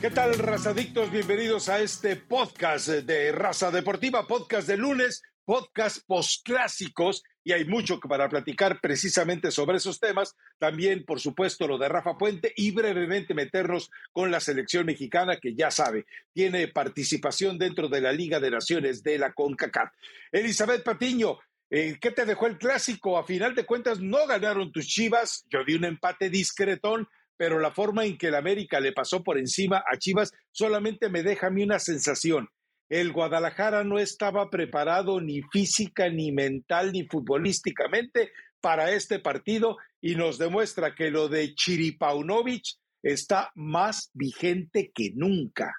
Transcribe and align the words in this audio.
¿Qué 0.00 0.10
tal, 0.10 0.38
razadictos? 0.38 1.10
Bienvenidos 1.10 1.68
a 1.68 1.80
este 1.80 2.14
podcast 2.14 2.86
de 2.86 3.32
Raza 3.32 3.72
Deportiva, 3.72 4.28
podcast 4.28 4.68
de 4.68 4.76
lunes, 4.76 5.24
podcast 5.44 6.06
postclásicos 6.06 7.24
y 7.42 7.50
hay 7.50 7.64
mucho 7.64 7.98
para 7.98 8.28
platicar 8.28 8.80
precisamente 8.80 9.50
sobre 9.50 9.78
esos 9.78 9.98
temas. 9.98 10.36
También, 10.58 11.04
por 11.04 11.18
supuesto, 11.18 11.66
lo 11.66 11.78
de 11.78 11.88
Rafa 11.88 12.16
Puente 12.16 12.52
y 12.56 12.70
brevemente 12.70 13.34
meternos 13.34 13.90
con 14.12 14.30
la 14.30 14.38
selección 14.38 14.86
mexicana 14.86 15.38
que 15.38 15.56
ya 15.56 15.72
sabe, 15.72 16.06
tiene 16.32 16.68
participación 16.68 17.58
dentro 17.58 17.88
de 17.88 18.00
la 18.00 18.12
Liga 18.12 18.38
de 18.38 18.52
Naciones 18.52 19.02
de 19.02 19.18
la 19.18 19.32
CONCACAF. 19.32 19.90
Elizabeth 20.30 20.84
Patiño, 20.84 21.40
eh, 21.70 21.98
¿qué 22.00 22.12
te 22.12 22.24
dejó 22.24 22.46
el 22.46 22.56
clásico? 22.56 23.18
A 23.18 23.24
final 23.24 23.56
de 23.56 23.66
cuentas, 23.66 23.98
no 23.98 24.28
ganaron 24.28 24.70
tus 24.70 24.86
chivas. 24.86 25.44
Yo 25.50 25.64
di 25.64 25.74
un 25.74 25.86
empate 25.86 26.30
discretón, 26.30 27.08
pero 27.38 27.58
la 27.58 27.70
forma 27.70 28.04
en 28.04 28.18
que 28.18 28.26
el 28.26 28.34
América 28.34 28.80
le 28.80 28.92
pasó 28.92 29.22
por 29.22 29.38
encima 29.38 29.82
a 29.90 29.96
Chivas 29.96 30.32
solamente 30.50 31.08
me 31.08 31.22
deja 31.22 31.46
a 31.46 31.50
mí 31.50 31.62
una 31.62 31.78
sensación. 31.78 32.50
El 32.90 33.12
Guadalajara 33.12 33.84
no 33.84 33.98
estaba 33.98 34.50
preparado 34.50 35.20
ni 35.20 35.42
física, 35.42 36.10
ni 36.10 36.32
mental, 36.32 36.92
ni 36.92 37.06
futbolísticamente 37.06 38.32
para 38.60 38.90
este 38.90 39.20
partido 39.20 39.76
y 40.00 40.16
nos 40.16 40.38
demuestra 40.38 40.94
que 40.94 41.10
lo 41.10 41.28
de 41.28 41.54
Chiripaunovic 41.54 42.64
está 43.02 43.52
más 43.54 44.10
vigente 44.14 44.90
que 44.92 45.12
nunca. 45.14 45.72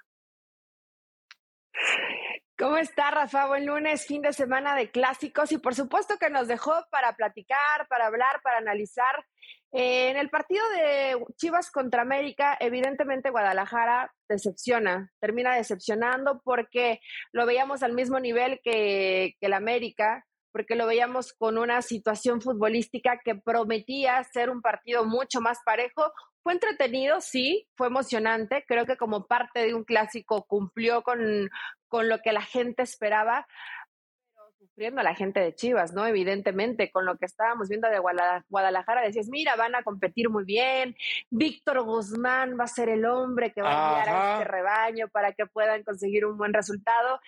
¿Cómo 2.58 2.76
está, 2.76 3.10
Rafa? 3.10 3.46
Buen 3.46 3.64
lunes, 3.66 4.06
fin 4.06 4.20
de 4.20 4.34
semana 4.34 4.74
de 4.76 4.90
clásicos 4.90 5.50
y 5.50 5.58
por 5.58 5.74
supuesto 5.74 6.18
que 6.18 6.28
nos 6.28 6.46
dejó 6.46 6.84
para 6.90 7.16
platicar, 7.16 7.88
para 7.88 8.06
hablar, 8.06 8.40
para 8.42 8.58
analizar. 8.58 9.24
En 9.72 10.16
el 10.16 10.30
partido 10.30 10.68
de 10.70 11.16
Chivas 11.36 11.70
contra 11.70 12.02
América, 12.02 12.56
evidentemente 12.58 13.30
Guadalajara 13.30 14.12
decepciona, 14.28 15.12
termina 15.20 15.54
decepcionando 15.54 16.40
porque 16.44 17.00
lo 17.32 17.46
veíamos 17.46 17.84
al 17.84 17.92
mismo 17.92 18.18
nivel 18.18 18.60
que, 18.64 19.36
el 19.40 19.52
América, 19.52 20.26
porque 20.52 20.74
lo 20.74 20.86
veíamos 20.86 21.32
con 21.32 21.56
una 21.56 21.82
situación 21.82 22.40
futbolística 22.40 23.20
que 23.24 23.36
prometía 23.36 24.24
ser 24.24 24.50
un 24.50 24.60
partido 24.60 25.04
mucho 25.04 25.40
más 25.40 25.58
parejo. 25.64 26.12
Fue 26.42 26.54
entretenido, 26.54 27.20
sí, 27.20 27.68
fue 27.76 27.86
emocionante. 27.86 28.64
Creo 28.66 28.86
que 28.86 28.96
como 28.96 29.26
parte 29.26 29.60
de 29.60 29.74
un 29.74 29.84
clásico 29.84 30.46
cumplió 30.48 31.02
con, 31.02 31.48
con 31.86 32.08
lo 32.08 32.18
que 32.18 32.32
la 32.32 32.42
gente 32.42 32.82
esperaba, 32.82 33.46
sufriendo 34.70 35.02
la 35.02 35.14
gente 35.14 35.40
de 35.40 35.54
Chivas, 35.54 35.92
¿no? 35.92 36.06
Evidentemente, 36.06 36.90
con 36.90 37.04
lo 37.04 37.16
que 37.18 37.26
estábamos 37.26 37.68
viendo 37.68 37.88
de 37.88 37.98
Guadalajara, 37.98 39.02
decías, 39.02 39.28
mira, 39.28 39.56
van 39.56 39.74
a 39.74 39.82
competir 39.82 40.30
muy 40.30 40.44
bien, 40.44 40.96
Víctor 41.30 41.82
Guzmán 41.82 42.56
va 42.58 42.64
a 42.64 42.68
ser 42.68 42.88
el 42.88 43.04
hombre 43.04 43.52
que 43.52 43.62
va 43.62 43.70
a 43.70 43.94
guiar 43.94 44.08
a 44.08 44.32
este 44.34 44.44
rebaño 44.44 45.08
para 45.08 45.32
que 45.32 45.46
puedan 45.46 45.82
conseguir 45.82 46.24
un 46.24 46.38
buen 46.38 46.54
resultado. 46.54 47.20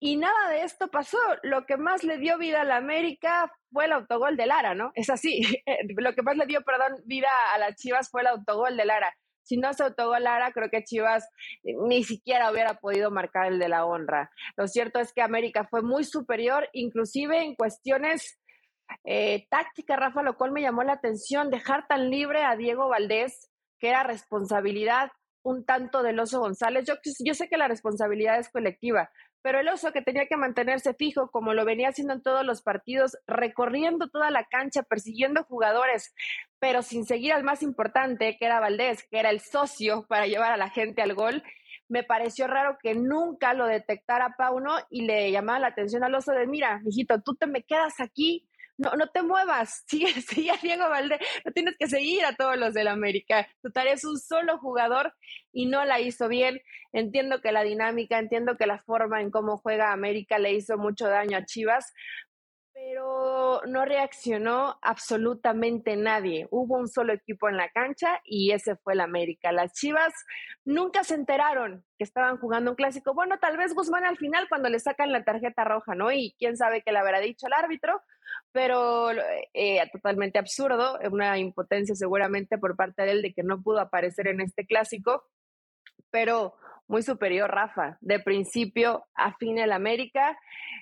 Y 0.00 0.16
nada 0.16 0.50
de 0.50 0.62
esto 0.62 0.88
pasó. 0.88 1.18
Lo 1.44 1.64
que 1.64 1.76
más 1.76 2.02
le 2.02 2.18
dio 2.18 2.36
vida 2.36 2.62
a 2.62 2.64
la 2.64 2.76
América 2.76 3.52
fue 3.70 3.84
el 3.84 3.92
autogol 3.92 4.36
de 4.36 4.46
Lara, 4.46 4.74
¿no? 4.74 4.90
Es 4.94 5.10
así. 5.10 5.42
Lo 5.96 6.14
que 6.14 6.22
más 6.22 6.36
le 6.36 6.46
dio, 6.46 6.62
perdón, 6.62 7.00
vida 7.04 7.28
a 7.54 7.58
las 7.58 7.76
Chivas 7.76 8.10
fue 8.10 8.22
el 8.22 8.26
autogol 8.26 8.76
de 8.76 8.84
Lara 8.84 9.14
si 9.42 9.56
no 9.56 9.72
se 9.72 9.84
autogolara, 9.84 10.52
creo 10.52 10.70
que 10.70 10.84
Chivas 10.84 11.28
eh, 11.64 11.74
ni 11.88 12.04
siquiera 12.04 12.50
hubiera 12.50 12.74
podido 12.74 13.10
marcar 13.10 13.46
el 13.52 13.58
de 13.58 13.68
la 13.68 13.84
honra. 13.84 14.30
Lo 14.56 14.66
cierto 14.66 15.00
es 15.00 15.12
que 15.12 15.22
América 15.22 15.66
fue 15.68 15.82
muy 15.82 16.04
superior, 16.04 16.68
inclusive 16.72 17.42
en 17.42 17.54
cuestiones 17.54 18.38
eh, 19.04 19.46
tácticas, 19.50 19.98
Rafa, 19.98 20.22
lo 20.22 20.36
cual 20.36 20.52
me 20.52 20.62
llamó 20.62 20.82
la 20.82 20.94
atención, 20.94 21.50
dejar 21.50 21.86
tan 21.86 22.10
libre 22.10 22.44
a 22.44 22.56
Diego 22.56 22.88
Valdés, 22.88 23.50
que 23.78 23.88
era 23.88 24.02
responsabilidad 24.02 25.10
un 25.42 25.64
tanto 25.64 26.02
del 26.02 26.20
Oso 26.20 26.40
González. 26.40 26.84
Yo, 26.86 26.94
yo 27.24 27.34
sé 27.34 27.48
que 27.48 27.56
la 27.56 27.68
responsabilidad 27.68 28.38
es 28.38 28.48
colectiva, 28.48 29.10
pero 29.42 29.58
el 29.58 29.68
oso 29.68 29.92
que 29.92 30.02
tenía 30.02 30.26
que 30.26 30.36
mantenerse 30.36 30.94
fijo, 30.94 31.30
como 31.30 31.52
lo 31.52 31.64
venía 31.64 31.88
haciendo 31.88 32.14
en 32.14 32.22
todos 32.22 32.46
los 32.46 32.62
partidos, 32.62 33.18
recorriendo 33.26 34.08
toda 34.08 34.30
la 34.30 34.44
cancha, 34.44 34.82
persiguiendo 34.82 35.42
jugadores, 35.44 36.14
pero 36.60 36.82
sin 36.82 37.04
seguir 37.04 37.32
al 37.32 37.42
más 37.42 37.62
importante, 37.62 38.36
que 38.38 38.44
era 38.46 38.60
Valdés, 38.60 39.04
que 39.10 39.18
era 39.18 39.30
el 39.30 39.40
socio 39.40 40.06
para 40.08 40.26
llevar 40.26 40.52
a 40.52 40.56
la 40.56 40.70
gente 40.70 41.02
al 41.02 41.14
gol, 41.14 41.42
me 41.88 42.04
pareció 42.04 42.46
raro 42.46 42.78
que 42.80 42.94
nunca 42.94 43.52
lo 43.52 43.66
detectara 43.66 44.36
Pauno 44.38 44.76
y 44.88 45.02
le 45.02 45.30
llamaba 45.30 45.58
la 45.58 45.66
atención 45.68 46.04
al 46.04 46.14
oso 46.14 46.32
de, 46.32 46.46
mira, 46.46 46.80
hijito, 46.86 47.20
tú 47.20 47.34
te 47.34 47.46
me 47.46 47.64
quedas 47.64 48.00
aquí, 48.00 48.48
no, 48.78 48.92
no 48.96 49.06
te 49.08 49.22
muevas, 49.22 49.84
sigue, 49.88 50.12
sigue 50.22 50.50
a 50.50 50.56
Diego 50.56 50.88
Valdés, 50.88 51.20
no 51.44 51.52
tienes 51.52 51.76
que 51.78 51.88
seguir 51.88 52.24
a 52.24 52.34
todos 52.34 52.56
los 52.56 52.74
del 52.74 52.88
América. 52.88 53.48
Tu 53.62 53.70
es 53.86 54.04
un 54.04 54.18
solo 54.18 54.58
jugador 54.58 55.14
y 55.52 55.66
no 55.66 55.84
la 55.84 56.00
hizo 56.00 56.28
bien. 56.28 56.60
Entiendo 56.92 57.40
que 57.40 57.52
la 57.52 57.62
dinámica, 57.62 58.18
entiendo 58.18 58.56
que 58.56 58.66
la 58.66 58.82
forma 58.82 59.20
en 59.20 59.30
cómo 59.30 59.58
juega 59.58 59.92
América 59.92 60.38
le 60.38 60.52
hizo 60.52 60.76
mucho 60.78 61.08
daño 61.08 61.38
a 61.38 61.44
Chivas, 61.44 61.92
pero 62.84 63.60
no 63.66 63.84
reaccionó 63.84 64.78
absolutamente 64.82 65.96
nadie. 65.96 66.48
Hubo 66.50 66.76
un 66.76 66.88
solo 66.88 67.12
equipo 67.12 67.48
en 67.48 67.56
la 67.56 67.68
cancha 67.68 68.20
y 68.24 68.52
ese 68.52 68.76
fue 68.76 68.94
el 68.94 69.00
América. 69.00 69.52
Las 69.52 69.72
Chivas 69.72 70.12
nunca 70.64 71.04
se 71.04 71.14
enteraron 71.14 71.84
que 71.98 72.04
estaban 72.04 72.38
jugando 72.38 72.72
un 72.72 72.76
clásico. 72.76 73.14
Bueno, 73.14 73.38
tal 73.38 73.56
vez 73.56 73.74
Guzmán 73.74 74.04
al 74.04 74.16
final 74.16 74.48
cuando 74.48 74.68
le 74.68 74.80
sacan 74.80 75.12
la 75.12 75.24
tarjeta 75.24 75.64
roja, 75.64 75.94
¿no? 75.94 76.10
Y 76.10 76.34
quién 76.38 76.56
sabe 76.56 76.82
qué 76.82 76.92
le 76.92 76.98
habrá 76.98 77.20
dicho 77.20 77.46
el 77.46 77.52
árbitro, 77.52 78.00
pero 78.50 79.10
eh, 79.54 79.88
totalmente 79.92 80.38
absurdo, 80.38 80.98
una 81.10 81.38
impotencia 81.38 81.94
seguramente 81.94 82.58
por 82.58 82.74
parte 82.74 83.02
de 83.02 83.12
él 83.12 83.22
de 83.22 83.32
que 83.32 83.42
no 83.42 83.62
pudo 83.62 83.80
aparecer 83.80 84.26
en 84.28 84.40
este 84.40 84.66
clásico, 84.66 85.24
pero 86.10 86.56
muy 86.88 87.02
superior 87.02 87.50
Rafa, 87.50 87.96
de 88.00 88.18
principio 88.18 89.04
a 89.14 89.34
fin 89.36 89.58
el 89.58 89.72
América 89.72 90.36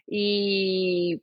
y 0.06 1.22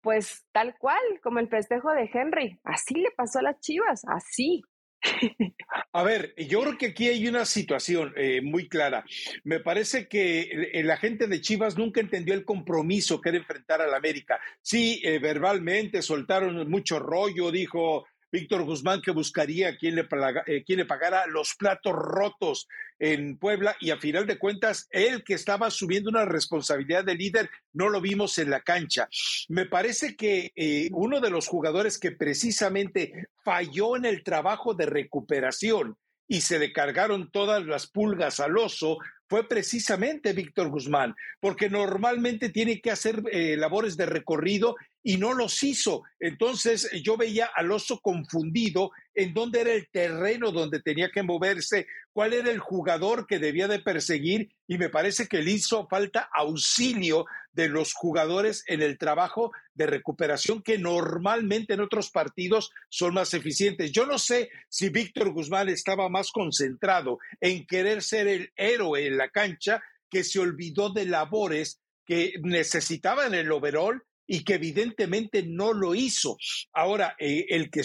pues 0.00 0.46
tal 0.52 0.76
cual, 0.78 1.00
como 1.22 1.38
el 1.38 1.48
festejo 1.48 1.92
de 1.92 2.10
Henry, 2.12 2.58
así 2.64 2.94
le 2.94 3.10
pasó 3.12 3.40
a 3.40 3.42
las 3.42 3.60
Chivas, 3.60 4.02
así. 4.06 4.62
A 5.92 6.02
ver, 6.02 6.34
yo 6.36 6.60
creo 6.60 6.78
que 6.78 6.86
aquí 6.86 7.08
hay 7.08 7.26
una 7.26 7.44
situación 7.44 8.12
eh, 8.16 8.40
muy 8.42 8.68
clara. 8.68 9.04
Me 9.44 9.60
parece 9.60 10.08
que 10.08 10.70
la 10.84 10.96
gente 10.96 11.26
de 11.26 11.40
Chivas 11.40 11.76
nunca 11.76 12.00
entendió 12.00 12.34
el 12.34 12.44
compromiso 12.44 13.20
que 13.20 13.30
era 13.30 13.38
enfrentar 13.38 13.80
al 13.80 13.94
América. 13.94 14.38
Sí, 14.60 15.00
eh, 15.04 15.18
verbalmente 15.18 16.02
soltaron 16.02 16.68
mucho 16.70 16.98
rollo, 16.98 17.50
dijo 17.50 18.06
Víctor 18.32 18.64
Guzmán 18.64 19.02
que 19.02 19.10
buscaría 19.10 19.76
quien 19.76 19.96
le, 19.96 20.08
eh, 20.46 20.62
quien 20.64 20.78
le 20.78 20.84
pagara 20.84 21.26
los 21.26 21.54
platos 21.54 21.92
rotos 21.94 22.68
en 22.98 23.38
Puebla 23.38 23.76
y 23.80 23.90
a 23.90 23.98
final 23.98 24.26
de 24.26 24.38
cuentas 24.38 24.86
él 24.90 25.24
que 25.24 25.34
estaba 25.34 25.66
asumiendo 25.66 26.10
una 26.10 26.24
responsabilidad 26.24 27.04
de 27.04 27.14
líder 27.14 27.50
no 27.72 27.88
lo 27.88 28.00
vimos 28.00 28.38
en 28.38 28.50
la 28.50 28.60
cancha. 28.60 29.08
Me 29.48 29.66
parece 29.66 30.16
que 30.16 30.52
eh, 30.54 30.88
uno 30.92 31.20
de 31.20 31.30
los 31.30 31.48
jugadores 31.48 31.98
que 31.98 32.12
precisamente 32.12 33.28
falló 33.44 33.96
en 33.96 34.04
el 34.04 34.22
trabajo 34.22 34.74
de 34.74 34.86
recuperación 34.86 35.96
y 36.28 36.42
se 36.42 36.60
le 36.60 36.72
cargaron 36.72 37.30
todas 37.32 37.66
las 37.66 37.88
pulgas 37.88 38.38
al 38.38 38.56
oso 38.56 38.98
fue 39.28 39.48
precisamente 39.48 40.32
Víctor 40.32 40.70
Guzmán, 40.70 41.14
porque 41.40 41.68
normalmente 41.68 42.50
tiene 42.50 42.80
que 42.80 42.90
hacer 42.90 43.22
eh, 43.32 43.56
labores 43.56 43.96
de 43.96 44.06
recorrido 44.06 44.76
y 45.02 45.16
no 45.16 45.32
los 45.32 45.62
hizo. 45.62 46.02
Entonces 46.18 46.90
yo 47.02 47.16
veía 47.16 47.50
al 47.54 47.72
oso 47.72 48.00
confundido 48.00 48.90
en 49.14 49.34
dónde 49.34 49.62
era 49.62 49.72
el 49.72 49.88
terreno 49.90 50.52
donde 50.52 50.80
tenía 50.80 51.10
que 51.10 51.22
moverse, 51.22 51.86
cuál 52.12 52.32
era 52.32 52.50
el 52.50 52.58
jugador 52.58 53.26
que 53.26 53.38
debía 53.38 53.68
de 53.68 53.80
perseguir 53.80 54.50
y 54.66 54.78
me 54.78 54.88
parece 54.88 55.26
que 55.26 55.42
le 55.42 55.52
hizo 55.52 55.86
falta 55.88 56.28
auxilio 56.32 57.26
de 57.52 57.68
los 57.68 57.92
jugadores 57.92 58.62
en 58.66 58.82
el 58.82 58.98
trabajo 58.98 59.52
de 59.74 59.86
recuperación 59.86 60.62
que 60.62 60.78
normalmente 60.78 61.74
en 61.74 61.80
otros 61.80 62.10
partidos 62.10 62.70
son 62.88 63.14
más 63.14 63.34
eficientes. 63.34 63.92
Yo 63.92 64.06
no 64.06 64.18
sé 64.18 64.50
si 64.68 64.88
Víctor 64.88 65.32
Guzmán 65.32 65.68
estaba 65.68 66.08
más 66.08 66.30
concentrado 66.30 67.18
en 67.40 67.66
querer 67.66 68.02
ser 68.02 68.28
el 68.28 68.52
héroe 68.56 69.06
en 69.06 69.16
la 69.16 69.30
cancha 69.30 69.82
que 70.08 70.24
se 70.24 70.38
olvidó 70.38 70.90
de 70.90 71.06
labores 71.06 71.80
que 72.04 72.34
necesitaba 72.42 73.26
en 73.26 73.34
el 73.34 73.52
overall 73.52 74.02
y 74.32 74.44
que 74.44 74.54
evidentemente 74.54 75.42
no 75.42 75.72
lo 75.72 75.92
hizo. 75.92 76.36
Ahora, 76.72 77.16
eh, 77.18 77.46
el, 77.48 77.68
que 77.68 77.82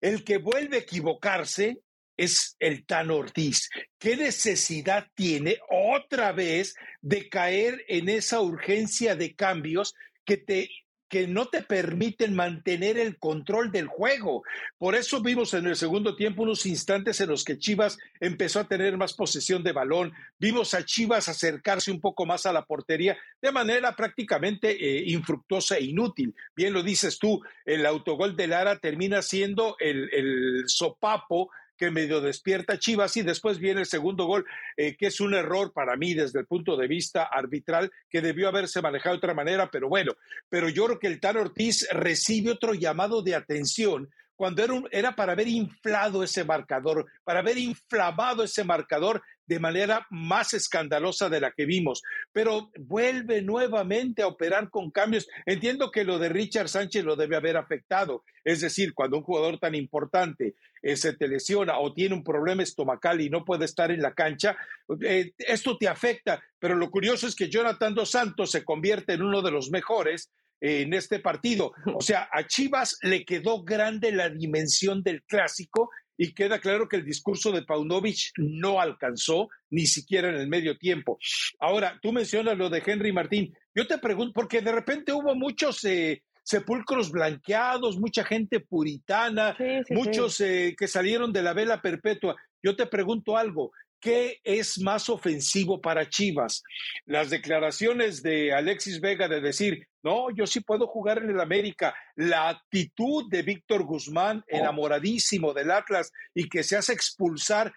el 0.00 0.22
que 0.22 0.38
vuelve 0.38 0.76
a 0.76 0.80
equivocarse 0.80 1.78
es 2.16 2.54
el 2.60 2.86
Tan 2.86 3.10
Ortiz. 3.10 3.68
¿Qué 3.98 4.16
necesidad 4.16 5.08
tiene 5.16 5.58
otra 5.68 6.30
vez 6.30 6.76
de 7.00 7.28
caer 7.28 7.84
en 7.88 8.08
esa 8.08 8.40
urgencia 8.40 9.16
de 9.16 9.34
cambios 9.34 9.94
que 10.24 10.36
te 10.36 10.70
que 11.12 11.28
no 11.28 11.44
te 11.44 11.60
permiten 11.60 12.34
mantener 12.34 12.96
el 12.96 13.18
control 13.18 13.70
del 13.70 13.86
juego. 13.86 14.44
Por 14.78 14.94
eso 14.94 15.20
vimos 15.20 15.52
en 15.52 15.66
el 15.66 15.76
segundo 15.76 16.16
tiempo 16.16 16.42
unos 16.42 16.64
instantes 16.64 17.20
en 17.20 17.28
los 17.28 17.44
que 17.44 17.58
Chivas 17.58 17.98
empezó 18.18 18.60
a 18.60 18.66
tener 18.66 18.96
más 18.96 19.12
posesión 19.12 19.62
de 19.62 19.72
balón, 19.72 20.14
vimos 20.38 20.72
a 20.72 20.86
Chivas 20.86 21.28
acercarse 21.28 21.90
un 21.90 22.00
poco 22.00 22.24
más 22.24 22.46
a 22.46 22.52
la 22.54 22.64
portería 22.64 23.18
de 23.42 23.52
manera 23.52 23.94
prácticamente 23.94 24.70
eh, 24.70 25.04
infructuosa 25.08 25.76
e 25.76 25.84
inútil. 25.84 26.34
Bien 26.56 26.72
lo 26.72 26.82
dices 26.82 27.18
tú, 27.18 27.42
el 27.66 27.84
autogol 27.84 28.34
de 28.34 28.46
Lara 28.46 28.78
termina 28.78 29.20
siendo 29.20 29.76
el, 29.80 30.08
el 30.14 30.62
sopapo 30.66 31.50
que 31.82 31.90
medio 31.90 32.20
despierta 32.20 32.78
Chivas 32.78 33.16
y 33.16 33.22
después 33.22 33.58
viene 33.58 33.80
el 33.80 33.86
segundo 33.86 34.26
gol, 34.26 34.46
eh, 34.76 34.96
que 34.96 35.08
es 35.08 35.20
un 35.20 35.34
error 35.34 35.72
para 35.72 35.96
mí 35.96 36.14
desde 36.14 36.38
el 36.38 36.46
punto 36.46 36.76
de 36.76 36.86
vista 36.86 37.24
arbitral, 37.24 37.90
que 38.08 38.20
debió 38.20 38.46
haberse 38.46 38.80
manejado 38.80 39.16
de 39.16 39.18
otra 39.18 39.34
manera, 39.34 39.68
pero 39.68 39.88
bueno, 39.88 40.12
pero 40.48 40.68
yo 40.68 40.84
creo 40.84 40.98
que 41.00 41.08
el 41.08 41.18
Tan 41.18 41.38
Ortiz 41.38 41.88
recibe 41.90 42.52
otro 42.52 42.74
llamado 42.74 43.20
de 43.20 43.34
atención 43.34 44.08
cuando 44.36 44.62
era, 44.62 44.74
era 44.90 45.16
para 45.16 45.32
haber 45.32 45.48
inflado 45.48 46.22
ese 46.22 46.44
marcador, 46.44 47.06
para 47.24 47.40
haber 47.40 47.58
inflamado 47.58 48.44
ese 48.44 48.64
marcador 48.64 49.22
de 49.46 49.58
manera 49.58 50.06
más 50.10 50.54
escandalosa 50.54 51.28
de 51.28 51.40
la 51.40 51.52
que 51.52 51.66
vimos, 51.66 52.02
pero 52.32 52.70
vuelve 52.78 53.42
nuevamente 53.42 54.22
a 54.22 54.26
operar 54.26 54.70
con 54.70 54.90
cambios. 54.90 55.28
Entiendo 55.46 55.90
que 55.90 56.04
lo 56.04 56.18
de 56.18 56.28
Richard 56.28 56.68
Sánchez 56.68 57.04
lo 57.04 57.16
debe 57.16 57.36
haber 57.36 57.56
afectado, 57.56 58.24
es 58.44 58.60
decir, 58.60 58.94
cuando 58.94 59.18
un 59.18 59.24
jugador 59.24 59.58
tan 59.58 59.74
importante 59.74 60.54
eh, 60.82 60.96
se 60.96 61.12
te 61.12 61.28
lesiona 61.28 61.78
o 61.78 61.92
tiene 61.92 62.14
un 62.14 62.24
problema 62.24 62.62
estomacal 62.62 63.20
y 63.20 63.30
no 63.30 63.44
puede 63.44 63.64
estar 63.64 63.90
en 63.90 64.00
la 64.00 64.14
cancha, 64.14 64.56
eh, 65.02 65.32
esto 65.38 65.76
te 65.76 65.88
afecta, 65.88 66.42
pero 66.58 66.74
lo 66.74 66.90
curioso 66.90 67.26
es 67.26 67.34
que 67.34 67.50
Jonathan 67.50 67.94
Dos 67.94 68.10
Santos 68.10 68.50
se 68.50 68.64
convierte 68.64 69.14
en 69.14 69.22
uno 69.22 69.42
de 69.42 69.50
los 69.50 69.70
mejores 69.70 70.30
en 70.62 70.94
este 70.94 71.18
partido. 71.18 71.72
O 71.92 72.00
sea, 72.00 72.28
a 72.32 72.46
Chivas 72.46 72.96
le 73.02 73.24
quedó 73.24 73.64
grande 73.64 74.12
la 74.12 74.28
dimensión 74.28 75.02
del 75.02 75.24
clásico 75.24 75.90
y 76.16 76.34
queda 76.34 76.60
claro 76.60 76.88
que 76.88 76.96
el 76.96 77.04
discurso 77.04 77.50
de 77.50 77.62
Paunovic 77.62 78.30
no 78.36 78.80
alcanzó 78.80 79.48
ni 79.70 79.86
siquiera 79.86 80.28
en 80.28 80.36
el 80.36 80.46
medio 80.46 80.78
tiempo. 80.78 81.18
Ahora, 81.58 81.98
tú 82.00 82.12
mencionas 82.12 82.56
lo 82.56 82.70
de 82.70 82.80
Henry 82.86 83.12
Martín. 83.12 83.52
Yo 83.74 83.88
te 83.88 83.98
pregunto, 83.98 84.32
porque 84.34 84.60
de 84.60 84.70
repente 84.70 85.12
hubo 85.12 85.34
muchos 85.34 85.82
eh, 85.84 86.22
sepulcros 86.44 87.10
blanqueados, 87.10 87.98
mucha 87.98 88.22
gente 88.22 88.60
puritana, 88.60 89.56
muchos 89.90 90.40
eh, 90.40 90.76
que 90.78 90.86
salieron 90.86 91.32
de 91.32 91.42
la 91.42 91.54
vela 91.54 91.82
perpetua. 91.82 92.36
Yo 92.62 92.76
te 92.76 92.86
pregunto 92.86 93.36
algo, 93.36 93.72
¿Qué 94.02 94.40
es 94.42 94.80
más 94.80 95.08
ofensivo 95.08 95.80
para 95.80 96.08
Chivas? 96.08 96.64
Las 97.06 97.30
declaraciones 97.30 98.20
de 98.20 98.52
Alexis 98.52 99.00
Vega 99.00 99.28
de 99.28 99.40
decir, 99.40 99.86
no, 100.02 100.26
yo 100.34 100.44
sí 100.44 100.58
puedo 100.58 100.88
jugar 100.88 101.18
en 101.18 101.30
el 101.30 101.38
América. 101.38 101.94
La 102.16 102.48
actitud 102.48 103.30
de 103.30 103.42
Víctor 103.42 103.84
Guzmán, 103.84 104.38
oh. 104.38 104.56
enamoradísimo 104.56 105.54
del 105.54 105.70
Atlas 105.70 106.10
y 106.34 106.48
que 106.48 106.64
se 106.64 106.76
hace 106.76 106.92
expulsar 106.92 107.72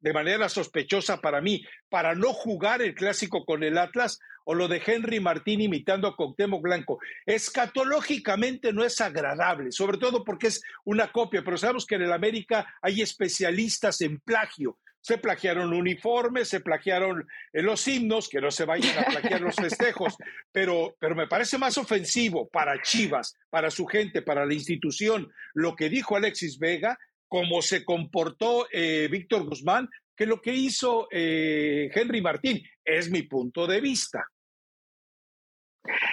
de 0.00 0.12
manera 0.12 0.50
sospechosa 0.50 1.22
para 1.22 1.40
mí, 1.40 1.64
para 1.88 2.14
no 2.14 2.34
jugar 2.34 2.82
el 2.82 2.94
clásico 2.94 3.46
con 3.46 3.64
el 3.64 3.78
Atlas, 3.78 4.18
o 4.44 4.52
lo 4.52 4.68
de 4.68 4.82
Henry 4.84 5.20
Martín 5.20 5.62
imitando 5.62 6.06
a 6.06 6.16
Cuauhtémoc 6.16 6.60
Blanco. 6.60 6.98
Escatológicamente 7.24 8.74
no 8.74 8.84
es 8.84 9.00
agradable, 9.00 9.72
sobre 9.72 9.96
todo 9.96 10.22
porque 10.22 10.48
es 10.48 10.60
una 10.84 11.10
copia, 11.10 11.42
pero 11.42 11.56
sabemos 11.56 11.86
que 11.86 11.94
en 11.94 12.02
el 12.02 12.12
América 12.12 12.66
hay 12.82 13.00
especialistas 13.00 14.02
en 14.02 14.20
plagio 14.20 14.76
se 15.00 15.18
plagiaron 15.18 15.72
uniformes, 15.72 16.48
se 16.48 16.60
plagiaron 16.60 17.26
eh, 17.52 17.62
los 17.62 17.86
himnos, 17.88 18.28
que 18.28 18.40
no 18.40 18.50
se 18.50 18.64
vayan 18.64 18.98
a 18.98 19.06
plagiar 19.06 19.40
los 19.40 19.56
festejos, 19.56 20.16
pero, 20.52 20.96
pero 21.00 21.14
me 21.14 21.26
parece 21.26 21.58
más 21.58 21.78
ofensivo 21.78 22.48
para 22.48 22.80
Chivas, 22.82 23.36
para 23.48 23.70
su 23.70 23.86
gente, 23.86 24.22
para 24.22 24.46
la 24.46 24.54
institución, 24.54 25.30
lo 25.54 25.74
que 25.74 25.88
dijo 25.88 26.16
Alexis 26.16 26.58
Vega, 26.58 26.98
cómo 27.28 27.62
se 27.62 27.84
comportó 27.84 28.66
eh, 28.72 29.08
Víctor 29.10 29.44
Guzmán, 29.44 29.88
que 30.16 30.26
lo 30.26 30.42
que 30.42 30.52
hizo 30.52 31.08
eh, 31.10 31.90
Henry 31.94 32.20
Martín. 32.20 32.62
Es 32.84 33.10
mi 33.10 33.22
punto 33.22 33.66
de 33.66 33.80
vista. 33.80 34.22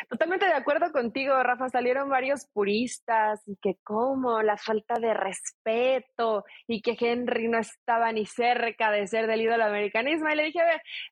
Totalmente 0.09 0.45
de 0.45 0.53
acuerdo 0.53 0.91
contigo, 0.91 1.41
Rafa. 1.43 1.69
Salieron 1.69 2.09
varios 2.09 2.47
puristas 2.53 3.41
y 3.45 3.57
que 3.57 3.77
como 3.83 4.41
la 4.41 4.57
falta 4.57 4.95
de 4.99 5.13
respeto 5.13 6.45
y 6.67 6.81
que 6.81 6.97
Henry 6.99 7.47
no 7.47 7.59
estaba 7.59 8.11
ni 8.11 8.25
cerca 8.25 8.91
de 8.91 9.07
ser 9.07 9.27
del 9.27 9.41
ídolo 9.41 9.65
americanismo. 9.65 10.29
Y 10.29 10.35
le 10.35 10.43
dije, 10.43 10.61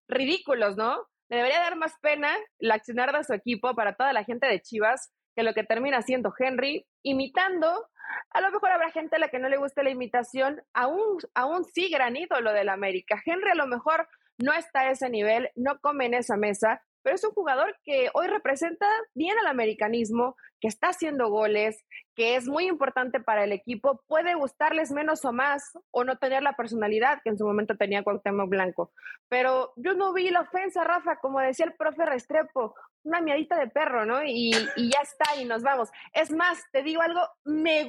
ridículos, 0.07 0.78
¿no? 0.78 1.06
Le 1.30 1.38
debería 1.38 1.60
dar 1.60 1.75
más 1.75 1.94
pena 2.02 2.30
la 2.60 2.75
accionar 2.75 3.16
de 3.16 3.24
su 3.24 3.34
equipo 3.34 3.75
para 3.75 3.96
toda 3.96 4.13
la 4.13 4.24
gente 4.24 4.48
de 4.48 4.62
Chivas 4.62 5.12
que 5.36 5.44
lo 5.44 5.54
que 5.54 5.63
termina 5.63 6.01
siendo 6.01 6.34
Henry, 6.38 6.86
imitando. 7.04 7.90
A 8.30 8.42
lo 8.42 8.51
mejor 8.51 8.72
habrá 8.72 8.92
gente 8.92 9.18
a 9.18 9.19
la 9.19 9.28
que 9.28 9.40
no 9.40 9.50
le 9.50 9.58
guste 9.58 9.84
la 9.84 9.90
imitación, 9.90 10.62
aún, 10.74 11.18
aún 11.34 11.66
sí 11.66 11.90
gran 11.90 12.16
ídolo 12.16 12.54
del 12.54 12.69
América. 12.69 13.22
Henry 13.25 13.51
a 13.51 13.56
lo 13.56 13.68
mejor 13.68 14.08
no 14.38 14.54
está 14.54 14.81
a 14.81 14.92
ese 14.92 15.10
nivel, 15.10 15.50
no 15.56 15.80
come 15.80 16.06
en 16.06 16.13
esa 16.13 16.38
mesa, 16.38 16.81
pero 17.06 17.18
es 17.18 17.24
un 17.24 17.34
jugador 17.34 17.78
que 17.84 18.10
hoy 18.16 18.25
representa 18.25 18.88
bien 19.13 19.38
al 19.38 19.46
americanismo, 19.46 20.36
que 20.60 20.68
está 20.68 20.88
haciendo 20.88 21.30
goles, 21.30 21.86
que 22.16 22.36
es 22.36 22.48
muy 22.48 22.66
importante 22.66 23.19
para 23.19 23.44
el 23.44 23.52
equipo, 23.52 24.02
puede 24.07 24.34
gustarles 24.34 24.92
menos 24.92 25.24
o 25.24 25.31
más 25.31 25.78
o 25.92 26.04
no 26.04 26.18
tener 26.18 26.42
la 26.42 26.54
personalidad 26.54 27.19
que 27.24 27.30
en 27.30 27.38
su 27.38 27.46
momento 27.46 27.78
tenía 27.78 28.02
Cuauhtémoc 28.02 28.50
Blanco. 28.50 28.92
Pero 29.30 29.72
yo 29.75 29.94
no 29.94 30.13
vi 30.13 30.31
la 30.31 30.42
ofensa, 30.42 30.84
Rafa, 30.84 31.18
como 31.18 31.40
decía 31.40 31.68
el 31.68 31.75
profe 31.75 32.07
Restrepo, 32.07 32.74
una 33.04 33.22
miadita 33.22 33.56
de 33.60 33.68
perro, 33.68 34.08
¿no? 34.08 34.24
Y, 34.25 34.50
ya 34.75 35.01
está, 35.04 35.40
y 35.40 35.46
nos 35.46 35.62
vamos. 35.62 35.90
Es 36.12 36.31
más, 36.31 36.60
te 36.72 36.81
digo 36.81 37.04
algo, 37.04 37.22
me, 37.44 37.86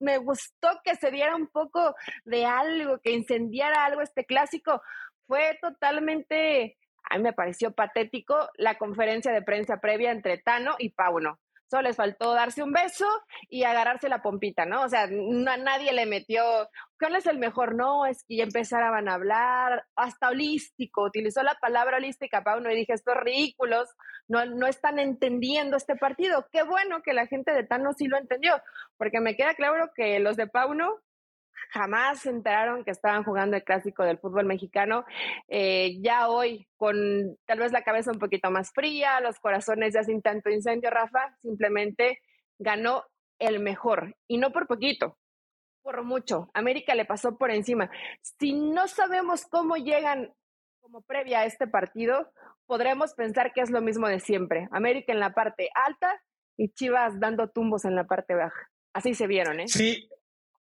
me 0.00 0.16
gustó 0.16 0.68
que 0.82 0.96
se 0.96 1.10
diera 1.10 1.36
un 1.36 1.48
poco 1.48 1.94
de 2.24 2.46
algo, 2.46 2.98
que 3.00 3.10
incendiara 3.10 3.84
algo 3.84 4.00
este 4.00 4.24
clásico. 4.24 4.80
Fue 5.26 5.58
totalmente 5.60 6.78
a 7.12 7.18
mí 7.18 7.24
me 7.24 7.34
pareció 7.34 7.72
patético 7.72 8.48
la 8.56 8.78
conferencia 8.78 9.32
de 9.32 9.42
prensa 9.42 9.80
previa 9.80 10.10
entre 10.12 10.38
Tano 10.38 10.76
y 10.78 10.90
Pauno. 10.90 11.38
Solo 11.70 11.82
les 11.82 11.96
faltó 11.96 12.32
darse 12.32 12.62
un 12.62 12.72
beso 12.72 13.06
y 13.50 13.64
agarrarse 13.64 14.08
la 14.08 14.22
pompita, 14.22 14.64
¿no? 14.64 14.82
O 14.82 14.88
sea, 14.88 15.06
nadie 15.10 15.92
le 15.92 16.06
metió, 16.06 16.42
¿cuál 16.98 17.16
es 17.16 17.26
el 17.26 17.38
mejor? 17.38 17.74
No, 17.74 18.06
es 18.06 18.24
que 18.24 18.36
ya 18.36 18.44
empezaban 18.44 19.10
a 19.10 19.14
hablar, 19.14 19.84
hasta 19.94 20.28
holístico, 20.28 21.04
utilizó 21.04 21.42
la 21.42 21.58
palabra 21.60 21.98
holística, 21.98 22.42
Pauno, 22.42 22.70
y 22.70 22.76
dije, 22.76 22.94
estos 22.94 23.16
ridículos 23.16 23.90
no, 24.26 24.46
no 24.46 24.66
están 24.66 24.98
entendiendo 24.98 25.76
este 25.76 25.96
partido. 25.96 26.46
Qué 26.50 26.62
bueno 26.62 27.02
que 27.02 27.12
la 27.12 27.26
gente 27.26 27.52
de 27.52 27.64
Tano 27.64 27.92
sí 27.92 28.06
lo 28.06 28.16
entendió, 28.16 28.62
porque 28.96 29.20
me 29.20 29.36
queda 29.36 29.54
claro 29.54 29.90
que 29.94 30.18
los 30.18 30.36
de 30.36 30.46
Pauno 30.46 30.98
jamás 31.70 32.20
se 32.20 32.30
enteraron 32.30 32.84
que 32.84 32.90
estaban 32.90 33.24
jugando 33.24 33.56
el 33.56 33.64
clásico 33.64 34.04
del 34.04 34.18
fútbol 34.18 34.46
mexicano. 34.46 35.04
Eh, 35.48 35.98
ya 36.00 36.28
hoy, 36.28 36.66
con 36.76 37.36
tal 37.46 37.58
vez 37.58 37.72
la 37.72 37.82
cabeza 37.82 38.12
un 38.12 38.18
poquito 38.18 38.50
más 38.50 38.72
fría, 38.72 39.20
los 39.20 39.38
corazones 39.38 39.94
ya 39.94 40.04
sin 40.04 40.22
tanto 40.22 40.50
incendio, 40.50 40.90
Rafa, 40.90 41.36
simplemente 41.40 42.20
ganó 42.58 43.04
el 43.38 43.60
mejor 43.60 44.16
y 44.28 44.38
no 44.38 44.52
por 44.52 44.66
poquito, 44.66 45.18
por 45.82 46.04
mucho. 46.04 46.50
América 46.54 46.94
le 46.94 47.04
pasó 47.04 47.36
por 47.36 47.50
encima. 47.50 47.90
Si 48.20 48.52
no 48.52 48.86
sabemos 48.88 49.46
cómo 49.46 49.76
llegan 49.76 50.32
como 50.80 51.02
previa 51.02 51.40
a 51.40 51.44
este 51.46 51.66
partido, 51.66 52.32
podremos 52.66 53.14
pensar 53.14 53.52
que 53.52 53.60
es 53.60 53.70
lo 53.70 53.80
mismo 53.80 54.08
de 54.08 54.20
siempre. 54.20 54.68
América 54.70 55.12
en 55.12 55.20
la 55.20 55.32
parte 55.32 55.70
alta 55.74 56.20
y 56.56 56.72
Chivas 56.72 57.18
dando 57.18 57.48
tumbos 57.48 57.84
en 57.84 57.94
la 57.94 58.04
parte 58.04 58.34
baja. 58.34 58.70
Así 58.92 59.14
se 59.14 59.26
vieron, 59.26 59.60
¿eh? 59.60 59.68
Sí, 59.68 60.08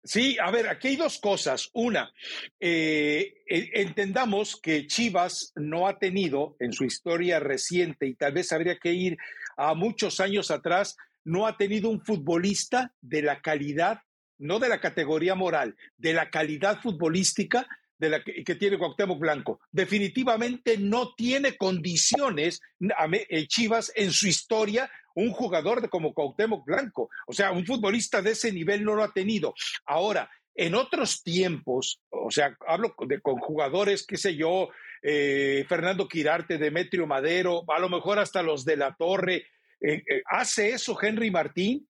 Sí, 0.02 0.38
a 0.40 0.50
ver, 0.50 0.68
aquí 0.68 0.88
hay 0.88 0.96
dos 0.96 1.18
cosas. 1.18 1.68
Una, 1.74 2.12
eh, 2.58 3.42
entendamos 3.46 4.58
que 4.60 4.86
Chivas 4.86 5.52
no 5.56 5.86
ha 5.86 5.98
tenido 5.98 6.56
en 6.58 6.72
su 6.72 6.84
historia 6.84 7.38
reciente, 7.38 8.06
y 8.06 8.14
tal 8.14 8.32
vez 8.32 8.50
habría 8.52 8.78
que 8.78 8.92
ir 8.92 9.18
a 9.56 9.74
muchos 9.74 10.20
años 10.20 10.50
atrás, 10.50 10.96
no 11.24 11.46
ha 11.46 11.58
tenido 11.58 11.90
un 11.90 12.00
futbolista 12.00 12.94
de 13.02 13.22
la 13.22 13.42
calidad, 13.42 14.00
no 14.38 14.58
de 14.58 14.70
la 14.70 14.80
categoría 14.80 15.34
moral, 15.34 15.76
de 15.98 16.14
la 16.14 16.30
calidad 16.30 16.80
futbolística 16.80 17.68
de 17.98 18.08
la 18.08 18.24
que, 18.24 18.54
tiene 18.54 18.78
Cuauhtémoc 18.78 19.18
Blanco. 19.18 19.60
Definitivamente 19.70 20.78
no 20.78 21.14
tiene 21.14 21.58
condiciones 21.58 22.62
eh, 22.80 23.46
Chivas 23.46 23.92
en 23.94 24.10
su 24.10 24.26
historia 24.26 24.90
un 25.14 25.30
jugador 25.30 25.80
de 25.80 25.88
como 25.88 26.14
Cuauhtémoc 26.14 26.64
Blanco. 26.64 27.10
O 27.26 27.32
sea, 27.32 27.52
un 27.52 27.66
futbolista 27.66 28.22
de 28.22 28.32
ese 28.32 28.52
nivel 28.52 28.84
no 28.84 28.94
lo 28.94 29.02
ha 29.02 29.12
tenido. 29.12 29.54
Ahora, 29.86 30.30
en 30.54 30.74
otros 30.74 31.22
tiempos, 31.22 32.00
o 32.10 32.30
sea, 32.30 32.56
hablo 32.66 32.94
de, 33.06 33.20
con 33.20 33.38
jugadores, 33.38 34.04
qué 34.06 34.16
sé 34.16 34.36
yo, 34.36 34.68
eh, 35.02 35.64
Fernando 35.68 36.08
Quirarte, 36.08 36.58
Demetrio 36.58 37.06
Madero, 37.06 37.64
a 37.68 37.78
lo 37.78 37.88
mejor 37.88 38.18
hasta 38.18 38.42
los 38.42 38.64
de 38.64 38.76
la 38.76 38.94
Torre. 38.94 39.46
Eh, 39.80 40.02
eh, 40.06 40.22
¿Hace 40.26 40.70
eso 40.70 40.98
Henry 41.00 41.30
Martín? 41.30 41.88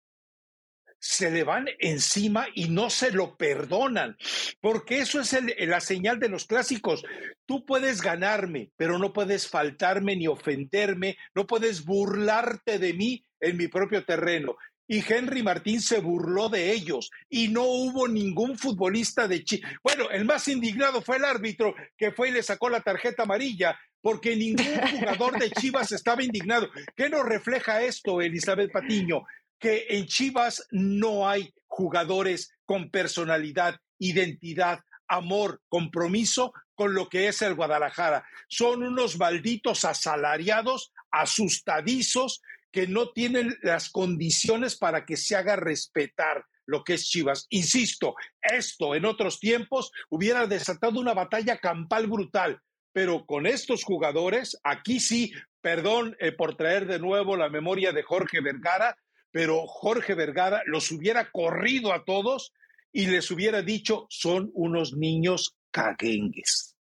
Se 1.01 1.31
le 1.31 1.45
van 1.45 1.67
encima 1.79 2.47
y 2.55 2.69
no 2.69 2.91
se 2.91 3.11
lo 3.11 3.37
perdonan, 3.37 4.17
porque 4.61 4.99
eso 4.99 5.21
es 5.21 5.37
la 5.67 5.81
señal 5.81 6.21
de 6.21 6.29
los 6.29 6.45
clásicos. 6.47 7.03
Tú 7.47 7.65
puedes 7.65 8.03
ganarme, 8.03 8.71
pero 8.77 8.99
no 8.99 9.13
puedes 9.13 9.49
faltarme 9.49 10.15
ni 10.15 10.29
ofenderme, 10.29 11.17
no 11.35 11.47
puedes 11.47 11.85
burlarte 11.85 12.79
de 12.79 12.93
mí 12.93 13.25
en 13.41 13.57
mi 13.57 13.69
propio 13.69 14.05
terreno. 14.05 14.57
Y 14.87 15.05
Henry 15.07 15.43
Martín 15.43 15.81
se 15.81 16.01
burló 16.01 16.49
de 16.49 16.73
ellos 16.73 17.11
y 17.29 17.49
no 17.49 17.63
hubo 17.63 18.09
ningún 18.09 18.59
futbolista 18.59 19.29
de 19.29 19.45
Chivas. 19.45 19.73
Bueno, 19.85 20.11
el 20.11 20.25
más 20.25 20.49
indignado 20.49 21.01
fue 21.01 21.17
el 21.17 21.25
árbitro 21.25 21.75
que 21.97 22.11
fue 22.11 22.29
y 22.29 22.33
le 22.33 22.43
sacó 22.43 22.69
la 22.69 22.81
tarjeta 22.81 23.23
amarilla 23.23 23.79
porque 24.03 24.35
ningún 24.35 24.67
jugador 24.99 25.39
de 25.39 25.51
Chivas 25.51 25.93
estaba 25.93 26.23
indignado. 26.23 26.69
¿Qué 26.97 27.09
nos 27.09 27.25
refleja 27.25 27.83
esto, 27.83 28.21
Elizabeth 28.21 28.73
Patiño? 28.73 29.23
Que 29.61 29.87
en 29.91 30.07
Chivas 30.07 30.67
no 30.71 31.29
hay 31.29 31.55
jugadores 31.67 32.53
con 32.65 32.91
personalidad, 32.91 33.77
identidad, 33.99 34.81
amor, 35.07 35.61
compromiso 35.69 36.53
con 36.75 36.95
lo 36.95 37.09
que 37.09 37.29
es 37.29 37.43
el 37.43 37.55
Guadalajara. 37.55 38.25
Son 38.49 38.83
unos 38.83 39.19
malditos 39.19 39.85
asalariados, 39.85 40.93
asustadizos, 41.11 42.41
que 42.73 42.87
no 42.87 43.11
tienen 43.11 43.57
las 43.63 43.91
condiciones 43.91 44.77
para 44.77 45.05
que 45.05 45.17
se 45.17 45.37
haga 45.37 45.57
respetar 45.57 46.47
lo 46.67 46.85
que 46.85 46.95
es 46.95 47.09
Chivas. 47.09 47.47
Insisto, 47.51 48.15
esto 48.41 48.95
en 48.95 49.05
otros 49.05 49.41
tiempos 49.41 49.91
hubiera 50.09 50.47
desatado 50.47 51.01
una 51.01 51.15
batalla 51.15 51.59
campal 51.59 52.07
brutal, 52.07 52.61
pero 52.93 53.27
con 53.27 53.47
estos 53.47 53.83
jugadores, 53.83 54.59
aquí 54.63 55.01
sí, 55.01 55.33
perdón 55.61 56.17
eh, 56.21 56.33
por 56.33 56.57
traer 56.57 56.87
de 56.87 57.01
nuevo 57.01 57.37
la 57.37 57.49
memoria 57.49 57.93
de 57.93 58.05
Jorge 58.05 58.41
Vergara, 58.41 58.97
pero 59.31 59.67
Jorge 59.67 60.15
Vergara 60.15 60.63
los 60.67 60.91
hubiera 60.91 61.31
corrido 61.31 61.93
a 61.93 62.05
todos 62.05 62.53
y 62.93 63.07
les 63.07 63.31
hubiera 63.31 63.63
dicho, 63.63 64.07
son 64.09 64.51
unos 64.55 64.95
niños 64.95 65.57
caguengues. 65.71 66.77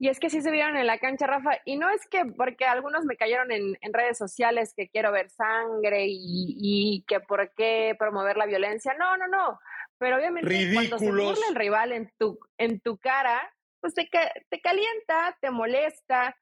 Y 0.00 0.08
es 0.08 0.20
que 0.20 0.30
sí 0.30 0.42
se 0.42 0.52
vieron 0.52 0.76
en 0.76 0.86
la 0.86 0.98
cancha, 0.98 1.26
Rafa. 1.26 1.58
Y 1.64 1.76
no 1.76 1.90
es 1.90 2.06
que, 2.08 2.24
porque 2.24 2.64
algunos 2.64 3.04
me 3.04 3.16
cayeron 3.16 3.50
en, 3.50 3.76
redes 3.92 4.16
sociales 4.16 4.72
que 4.76 4.88
quiero 4.88 5.10
ver 5.10 5.28
sangre 5.28 6.06
y, 6.08 7.04
que 7.08 7.18
por 7.18 7.52
qué 7.54 7.96
promover 7.98 8.36
la 8.36 8.46
violencia. 8.46 8.94
No, 8.96 9.16
no, 9.16 9.26
no. 9.26 9.58
Pero 9.98 10.16
obviamente 10.16 10.72
cuando 10.72 10.98
se 11.00 11.10
burla 11.10 11.48
el 11.48 11.56
rival 11.56 11.90
en 11.92 12.12
tu, 12.16 12.38
en 12.58 12.78
tu 12.80 12.98
cara, 12.98 13.52
pues 13.80 13.94
te, 13.94 14.08
te 14.48 14.60
calienta, 14.60 15.36
te 15.40 15.50
molesta 15.50 16.36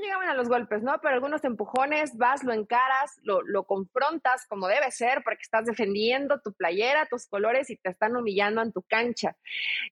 llegaban 0.00 0.28
a 0.28 0.34
los 0.34 0.48
golpes, 0.48 0.82
¿no? 0.82 0.98
Pero 1.00 1.14
algunos 1.14 1.44
empujones, 1.44 2.16
vas, 2.16 2.44
lo 2.44 2.52
encaras, 2.52 3.18
lo, 3.22 3.42
lo, 3.42 3.64
confrontas 3.64 4.46
como 4.48 4.68
debe 4.68 4.90
ser, 4.90 5.22
porque 5.24 5.42
estás 5.42 5.64
defendiendo 5.64 6.40
tu 6.40 6.52
playera, 6.52 7.06
tus 7.06 7.26
colores 7.26 7.70
y 7.70 7.76
te 7.76 7.90
están 7.90 8.16
humillando 8.16 8.62
en 8.62 8.72
tu 8.72 8.82
cancha. 8.82 9.36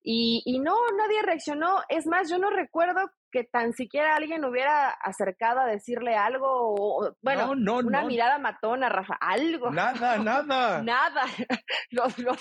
Y, 0.02 0.42
y 0.44 0.58
no, 0.60 0.74
nadie 0.96 1.22
reaccionó. 1.22 1.82
Es 1.88 2.06
más, 2.06 2.28
yo 2.28 2.38
no 2.38 2.50
recuerdo 2.50 3.10
que 3.30 3.44
tan 3.44 3.72
siquiera 3.72 4.16
alguien 4.16 4.44
hubiera 4.44 4.90
acercado 4.90 5.60
a 5.60 5.66
decirle 5.66 6.16
algo, 6.16 6.46
o, 6.50 7.14
bueno, 7.22 7.52
una 7.52 8.04
mirada 8.04 8.38
matona, 8.38 8.88
Rafa, 8.88 9.14
algo. 9.20 9.70
Nada, 9.70 10.18
nada. 10.18 10.82
nada. 10.82 11.24
lo, 11.90 12.04
lo, 12.18 12.36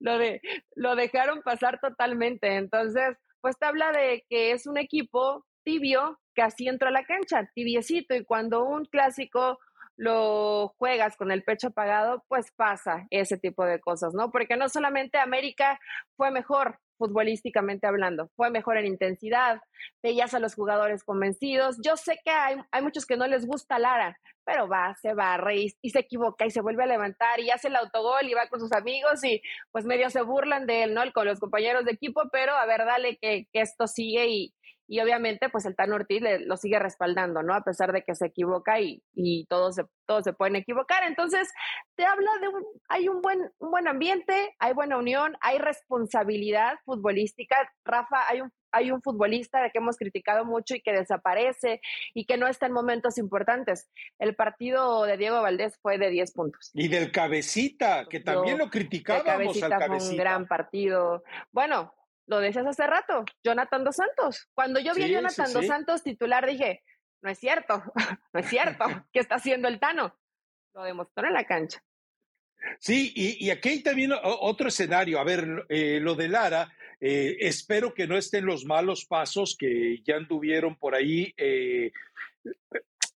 lo, 0.00 0.18
de, 0.18 0.40
lo 0.74 0.96
dejaron 0.96 1.42
pasar 1.42 1.80
totalmente. 1.80 2.56
Entonces, 2.56 3.16
pues 3.40 3.58
te 3.58 3.66
habla 3.66 3.92
de 3.92 4.24
que 4.28 4.52
es 4.52 4.66
un 4.66 4.78
equipo 4.78 5.44
tibio 5.64 6.18
que 6.34 6.42
así 6.42 6.68
entró 6.68 6.88
a 6.88 6.92
la 6.92 7.04
cancha, 7.04 7.50
tibiecito, 7.54 8.14
y 8.14 8.24
cuando 8.24 8.64
un 8.64 8.84
clásico 8.86 9.58
lo 9.96 10.74
juegas 10.78 11.16
con 11.16 11.30
el 11.30 11.44
pecho 11.44 11.68
apagado, 11.68 12.24
pues 12.28 12.50
pasa 12.56 13.06
ese 13.10 13.38
tipo 13.38 13.64
de 13.64 13.80
cosas, 13.80 14.12
¿no? 14.14 14.30
Porque 14.30 14.56
no 14.56 14.68
solamente 14.68 15.18
América 15.18 15.78
fue 16.16 16.30
mejor 16.30 16.78
futbolísticamente 16.98 17.86
hablando, 17.86 18.30
fue 18.36 18.50
mejor 18.50 18.76
en 18.76 18.86
intensidad, 18.86 19.60
veías 20.02 20.32
a 20.34 20.38
los 20.38 20.54
jugadores 20.54 21.02
convencidos. 21.04 21.76
Yo 21.84 21.96
sé 21.96 22.18
que 22.24 22.30
hay, 22.30 22.56
hay 22.70 22.82
muchos 22.82 23.04
que 23.04 23.16
no 23.16 23.26
les 23.26 23.46
gusta 23.46 23.78
Lara, 23.78 24.16
pero 24.44 24.68
va, 24.68 24.94
se 25.00 25.14
va, 25.14 25.38
y, 25.52 25.72
y 25.82 25.90
se 25.90 26.00
equivoca 26.00 26.46
y 26.46 26.50
se 26.50 26.60
vuelve 26.60 26.84
a 26.84 26.86
levantar 26.86 27.40
y 27.40 27.50
hace 27.50 27.68
el 27.68 27.76
autogol 27.76 28.28
y 28.28 28.34
va 28.34 28.48
con 28.48 28.60
sus 28.60 28.72
amigos 28.72 29.24
y 29.24 29.42
pues 29.72 29.84
medio 29.84 30.10
se 30.10 30.22
burlan 30.22 30.66
de 30.66 30.84
él, 30.84 30.94
¿no? 30.94 31.02
Con 31.12 31.26
los 31.26 31.40
compañeros 31.40 31.84
de 31.84 31.92
equipo, 31.92 32.22
pero 32.32 32.54
a 32.54 32.66
ver, 32.66 32.84
dale 32.84 33.16
que, 33.16 33.46
que 33.52 33.60
esto 33.60 33.86
sigue 33.86 34.28
y, 34.28 34.54
y 34.86 35.00
obviamente 35.00 35.48
pues 35.48 35.64
el 35.64 35.76
Tan 35.76 35.92
Ortiz 35.92 36.22
lo 36.40 36.56
sigue 36.56 36.78
respaldando, 36.78 37.42
¿no? 37.42 37.54
A 37.54 37.62
pesar 37.62 37.92
de 37.92 38.02
que 38.02 38.14
se 38.14 38.26
equivoca 38.26 38.80
y, 38.80 39.02
y 39.14 39.46
todos, 39.46 39.76
se, 39.76 39.84
todos 40.06 40.24
se 40.24 40.32
pueden 40.32 40.56
equivocar. 40.56 41.04
Entonces, 41.04 41.52
te 41.96 42.04
habla 42.04 42.30
de 42.40 42.48
un, 42.48 42.64
hay 42.88 43.08
un 43.08 43.22
buen, 43.22 43.40
un 43.58 43.70
buen 43.70 43.88
ambiente, 43.88 44.54
hay 44.58 44.72
buena 44.74 44.98
unión, 44.98 45.36
hay 45.40 45.58
responsabilidad 45.58 46.74
futbolística. 46.84 47.56
Rafa, 47.84 48.28
hay 48.28 48.42
un, 48.42 48.52
hay 48.72 48.90
un 48.90 49.00
futbolista 49.00 49.62
de 49.62 49.70
que 49.70 49.78
hemos 49.78 49.96
criticado 49.96 50.44
mucho 50.44 50.74
y 50.74 50.82
que 50.82 50.92
desaparece 50.92 51.80
y 52.12 52.26
que 52.26 52.36
no 52.36 52.48
está 52.48 52.66
en 52.66 52.72
momentos 52.72 53.18
importantes. 53.18 53.88
El 54.18 54.34
partido 54.34 55.04
de 55.04 55.16
Diego 55.16 55.40
Valdés 55.40 55.78
fue 55.80 55.96
de 55.96 56.10
10 56.10 56.32
puntos. 56.32 56.70
Y 56.74 56.88
del 56.88 57.12
Cabecita, 57.12 58.06
que 58.06 58.20
también 58.20 58.58
lo 58.58 58.68
criticábamos 58.70 59.24
cabecita 59.24 59.66
al 59.66 59.72
Cabecita. 59.72 59.98
Fue 60.00 60.10
un 60.10 60.16
gran 60.16 60.46
partido. 60.46 61.24
Bueno, 61.52 61.94
lo 62.26 62.40
decías 62.40 62.66
hace 62.66 62.86
rato, 62.86 63.24
Jonathan 63.42 63.84
Dos 63.84 63.96
Santos. 63.96 64.48
Cuando 64.54 64.80
yo 64.80 64.94
vi 64.94 65.04
a 65.04 65.08
Jonathan 65.08 65.52
Dos 65.52 65.66
Santos 65.66 66.02
titular, 66.02 66.46
dije, 66.46 66.82
no 67.22 67.30
es 67.30 67.38
cierto, 67.38 67.82
no 68.32 68.40
es 68.40 68.46
cierto, 68.46 68.84
¿qué 69.12 69.20
está 69.20 69.36
haciendo 69.36 69.68
el 69.68 69.80
Tano? 69.80 70.16
Lo 70.74 70.84
demostró 70.84 71.26
en 71.26 71.34
la 71.34 71.44
cancha. 71.44 71.82
Sí, 72.78 73.12
y, 73.14 73.50
aquí 73.50 73.68
hay 73.68 73.82
también 73.82 74.12
otro 74.22 74.68
escenario. 74.68 75.20
A 75.20 75.24
ver, 75.24 75.66
eh, 75.68 76.00
lo 76.00 76.14
de 76.14 76.28
Lara, 76.28 76.72
eh, 76.98 77.36
espero 77.40 77.92
que 77.92 78.06
no 78.06 78.16
estén 78.16 78.46
los 78.46 78.64
malos 78.64 79.04
pasos 79.04 79.54
que 79.58 80.00
ya 80.02 80.16
anduvieron 80.16 80.76
por 80.76 80.94
ahí 80.94 81.34
eh, 81.36 81.92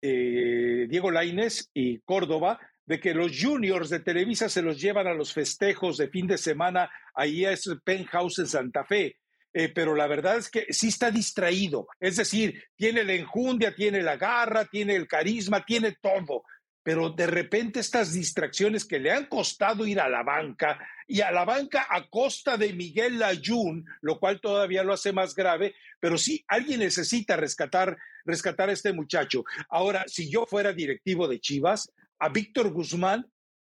Diego 0.02 1.12
Laines 1.12 1.70
y 1.74 2.00
Córdoba, 2.00 2.60
de 2.86 3.00
que 3.00 3.14
los 3.14 3.32
juniors 3.40 3.90
de 3.90 4.00
Televisa 4.00 4.50
se 4.50 4.62
los 4.62 4.80
llevan 4.80 5.08
a 5.08 5.14
los 5.14 5.34
festejos 5.34 5.98
de 5.98 6.10
fin 6.10 6.28
de 6.28 6.38
semana 6.38 6.90
ahí 7.14 7.46
a 7.46 7.52
ese 7.52 7.76
penthouse 7.84 8.40
en 8.40 8.48
Santa 8.48 8.84
Fe. 8.86 9.18
Eh, 9.54 9.70
pero 9.70 9.96
la 9.96 10.06
verdad 10.06 10.38
es 10.38 10.50
que 10.50 10.66
sí 10.72 10.90
está 10.90 11.12
distraído. 11.12 11.88
Es 12.00 12.18
decir, 12.18 12.62
tiene 12.76 13.06
la 13.06 13.14
enjundia, 13.14 13.74
tiene 13.74 14.02
la 14.02 14.18
garra, 14.18 14.66
tiene 14.66 14.96
el 14.96 15.08
carisma, 15.08 15.64
tiene 15.64 15.94
todo. 16.02 16.44
Pero 16.84 17.10
de 17.10 17.26
repente 17.26 17.80
estas 17.80 18.14
distracciones 18.14 18.86
que 18.86 19.00
le 19.00 19.12
han 19.12 19.26
costado 19.26 19.88
ir 19.88 20.00
a 20.00 20.10
la 20.10 20.24
banca 20.24 20.78
y 21.08 21.22
a 21.22 21.32
la 21.32 21.46
banca 21.46 21.88
a 21.90 22.08
costa 22.10 22.58
de 22.58 22.74
Miguel 22.74 23.18
Layún, 23.18 23.86
lo 24.02 24.20
cual 24.20 24.42
todavía 24.42 24.84
lo 24.84 24.94
hace 24.94 25.14
más 25.14 25.34
grave, 25.34 25.74
pero 26.00 26.18
sí, 26.18 26.44
alguien 26.48 26.82
necesita 26.82 27.38
rescatar, 27.38 27.98
rescatar 28.26 28.70
a 28.70 28.74
este 28.74 28.92
muchacho. 28.94 29.46
Ahora, 29.70 30.04
si 30.06 30.30
yo 30.30 30.46
fuera 30.46 30.74
directivo 30.74 31.28
de 31.28 31.40
Chivas, 31.40 31.92
a 32.20 32.30
Víctor 32.30 32.72
Guzmán, 32.72 33.26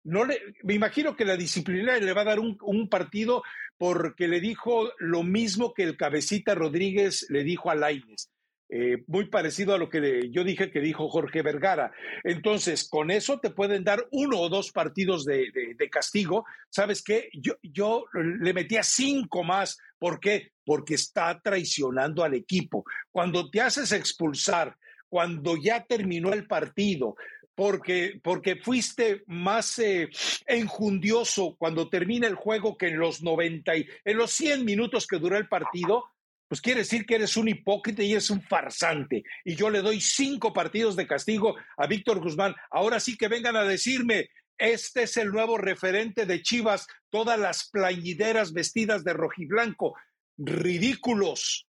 no 0.04 0.24
le, 0.24 0.38
me 0.62 0.74
imagino 0.74 1.16
que 1.16 1.24
la 1.24 1.36
disciplina 1.36 1.96
le 1.96 2.12
va 2.12 2.20
a 2.20 2.26
dar 2.26 2.38
un, 2.38 2.88
partido 2.88 3.42
porque 3.78 4.28
le 4.28 4.40
dijo 4.40 4.92
lo 4.98 5.22
mismo 5.22 5.72
que 5.72 5.82
el 5.82 5.96
cabecita 5.96 6.54
Rodríguez 6.54 7.26
le 7.30 7.42
dijo 7.42 7.70
a 7.70 7.74
Laines. 7.74 8.30
Eh, 8.70 9.04
muy 9.06 9.26
parecido 9.26 9.74
a 9.74 9.78
lo 9.78 9.88
que 9.88 10.30
yo 10.30 10.42
dije 10.42 10.70
que 10.70 10.80
dijo 10.80 11.08
Jorge 11.08 11.42
Vergara. 11.42 11.92
Entonces, 12.22 12.88
con 12.88 13.10
eso 13.10 13.38
te 13.38 13.50
pueden 13.50 13.84
dar 13.84 14.06
uno 14.10 14.40
o 14.40 14.48
dos 14.48 14.72
partidos 14.72 15.24
de, 15.24 15.76
castigo. 15.90 16.44
¿Sabes 16.70 17.02
qué? 17.02 17.28
Yo, 17.34 17.54
yo 17.62 18.04
le 18.12 18.52
metía 18.52 18.82
cinco 18.82 19.42
más. 19.42 19.78
¿Por 19.98 20.18
qué? 20.18 20.52
Porque 20.64 20.94
está 20.94 21.40
traicionando 21.40 22.24
al 22.24 22.34
equipo. 22.34 22.84
Cuando 23.10 23.50
te 23.50 23.60
haces 23.60 23.92
expulsar, 23.92 24.76
cuando 25.08 25.56
ya 25.56 25.84
terminó 25.84 26.32
el 26.32 26.46
partido, 26.46 27.14
porque, 27.54 28.20
porque 28.22 28.56
fuiste 28.56 29.22
más 29.26 29.78
eh, 29.78 30.10
enjundioso 30.46 31.56
cuando 31.56 31.88
termina 31.88 32.26
el 32.26 32.34
juego 32.34 32.76
que 32.76 32.88
en 32.88 32.98
los 32.98 33.22
90 33.22 33.76
y 33.76 33.88
en 34.04 34.16
los 34.16 34.30
100 34.32 34.64
minutos 34.64 35.06
que 35.06 35.18
duró 35.18 35.36
el 35.36 35.48
partido, 35.48 36.04
pues 36.48 36.60
quiere 36.60 36.80
decir 36.80 37.06
que 37.06 37.16
eres 37.16 37.36
un 37.36 37.48
hipócrita 37.48 38.02
y 38.02 38.12
eres 38.12 38.30
un 38.30 38.42
farsante. 38.42 39.22
Y 39.44 39.54
yo 39.54 39.70
le 39.70 39.82
doy 39.82 40.00
cinco 40.00 40.52
partidos 40.52 40.96
de 40.96 41.06
castigo 41.06 41.56
a 41.76 41.86
Víctor 41.86 42.20
Guzmán. 42.20 42.54
Ahora 42.70 43.00
sí 43.00 43.16
que 43.16 43.28
vengan 43.28 43.56
a 43.56 43.64
decirme, 43.64 44.28
este 44.58 45.04
es 45.04 45.16
el 45.16 45.30
nuevo 45.30 45.58
referente 45.58 46.26
de 46.26 46.42
Chivas, 46.42 46.86
todas 47.10 47.38
las 47.38 47.70
plañideras 47.70 48.52
vestidas 48.52 49.04
de 49.04 49.14
rojiblanco. 49.14 49.96
Ridículos. 50.36 51.68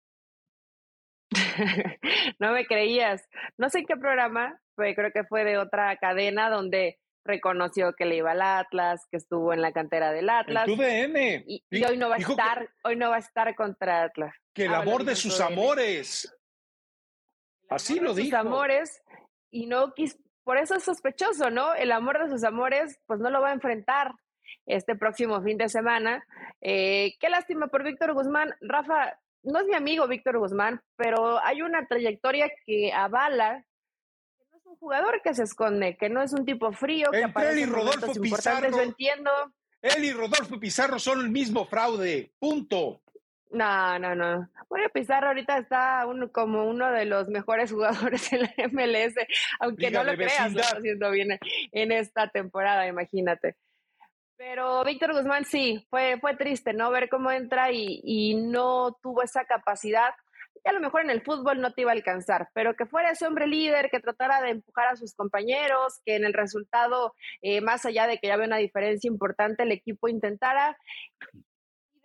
no 2.38 2.52
me 2.52 2.66
creías. 2.66 3.22
No 3.56 3.68
sé 3.70 3.80
en 3.80 3.86
qué 3.86 3.96
programa, 3.96 4.60
creo 4.94 5.12
que 5.12 5.24
fue 5.24 5.44
de 5.44 5.58
otra 5.58 5.96
cadena 5.96 6.50
donde 6.50 6.98
reconoció 7.24 7.92
que 7.92 8.06
le 8.06 8.16
iba 8.16 8.32
al 8.32 8.42
Atlas, 8.42 9.06
que 9.10 9.18
estuvo 9.18 9.52
en 9.52 9.60
la 9.60 9.72
cantera 9.72 10.12
del 10.12 10.30
Atlas. 10.30 10.66
Y, 10.66 11.84
hoy 11.84 11.96
no 11.96 12.08
va 12.08 12.16
a 12.16 12.18
estar, 12.18 12.70
hoy 12.84 12.96
no 12.96 13.10
va 13.10 13.16
a 13.16 13.20
estar 13.20 13.54
contra 13.54 14.02
Atlas. 14.02 14.34
Que 14.54 14.64
el 14.64 14.74
amor 14.74 15.04
de 15.04 15.14
sus 15.14 15.40
amores. 15.40 16.34
Así 17.68 18.00
lo 18.00 18.14
dijo. 18.14 18.30
Sus 18.30 18.46
amores 18.46 19.02
y 19.50 19.66
no 19.66 19.92
quis, 19.94 20.18
por 20.42 20.56
eso 20.56 20.74
es 20.74 20.84
sospechoso, 20.84 21.50
¿no? 21.50 21.74
El 21.74 21.92
amor 21.92 22.18
de 22.18 22.30
sus 22.30 22.44
amores, 22.44 22.98
pues 23.06 23.20
no 23.20 23.30
lo 23.30 23.42
va 23.42 23.50
a 23.50 23.54
enfrentar 23.54 24.12
este 24.66 24.96
próximo 24.96 25.42
fin 25.42 25.58
de 25.58 25.68
semana. 25.68 26.24
Eh, 26.60 27.14
qué 27.20 27.28
lástima 27.28 27.68
por 27.68 27.84
Víctor 27.84 28.14
Guzmán. 28.14 28.54
Rafa, 28.60 29.18
no 29.42 29.60
es 29.60 29.66
mi 29.66 29.74
amigo 29.74 30.08
Víctor 30.08 30.38
Guzmán, 30.38 30.80
pero 30.96 31.42
hay 31.44 31.60
una 31.60 31.86
trayectoria 31.86 32.50
que 32.64 32.92
avala 32.92 33.64
un 34.68 34.76
jugador 34.76 35.20
que 35.22 35.34
se 35.34 35.44
esconde, 35.44 35.96
que 35.96 36.08
no 36.08 36.22
es 36.22 36.32
un 36.32 36.44
tipo 36.44 36.72
frío, 36.72 37.10
que 37.10 37.24
aparece 37.24 37.62
él 37.62 37.68
y 37.68 37.72
Rodolfo 37.72 38.20
Pizarro, 38.20 38.70
yo 38.70 38.82
entiendo. 38.82 39.30
Él 39.80 40.04
y 40.04 40.12
Rodolfo 40.12 40.58
Pizarro 40.58 40.98
son 40.98 41.20
el 41.20 41.30
mismo 41.30 41.64
fraude, 41.66 42.32
punto. 42.38 43.00
No, 43.50 43.98
no, 43.98 44.14
no. 44.14 44.48
Bueno, 44.68 44.88
Pizarro 44.92 45.28
ahorita 45.28 45.58
está 45.58 46.04
como 46.32 46.68
uno 46.68 46.90
de 46.92 47.06
los 47.06 47.28
mejores 47.28 47.72
jugadores 47.72 48.32
en 48.32 48.42
la 48.42 48.52
MLS, 48.70 49.14
aunque 49.60 49.90
no 49.90 50.04
lo 50.04 50.14
creas, 50.14 50.52
lo 50.52 50.60
está 50.60 50.76
haciendo 50.76 51.10
bien 51.10 51.38
en 51.72 51.92
esta 51.92 52.28
temporada, 52.28 52.86
imagínate. 52.86 53.56
Pero 54.36 54.84
Víctor 54.84 55.14
Guzmán 55.14 55.44
sí, 55.44 55.84
fue, 55.90 56.18
fue 56.20 56.36
triste, 56.36 56.72
¿no? 56.72 56.90
Ver 56.90 57.08
cómo 57.08 57.32
entra 57.32 57.72
y, 57.72 58.00
y 58.04 58.36
no 58.36 58.96
tuvo 59.02 59.22
esa 59.22 59.44
capacidad 59.44 60.10
a 60.64 60.72
lo 60.72 60.80
mejor 60.80 61.02
en 61.02 61.10
el 61.10 61.22
fútbol 61.22 61.60
no 61.60 61.72
te 61.72 61.82
iba 61.82 61.90
a 61.90 61.94
alcanzar, 61.94 62.48
pero 62.54 62.74
que 62.74 62.86
fuera 62.86 63.10
ese 63.10 63.26
hombre 63.26 63.46
líder, 63.46 63.90
que 63.90 64.00
tratara 64.00 64.40
de 64.42 64.50
empujar 64.50 64.88
a 64.88 64.96
sus 64.96 65.14
compañeros, 65.14 66.00
que 66.04 66.16
en 66.16 66.24
el 66.24 66.32
resultado, 66.32 67.14
eh, 67.42 67.60
más 67.60 67.84
allá 67.86 68.06
de 68.06 68.18
que 68.18 68.28
ya 68.28 68.34
había 68.34 68.46
una 68.46 68.56
diferencia 68.56 69.08
importante, 69.08 69.62
el 69.62 69.72
equipo 69.72 70.08
intentara 70.08 70.76
y 71.46 71.47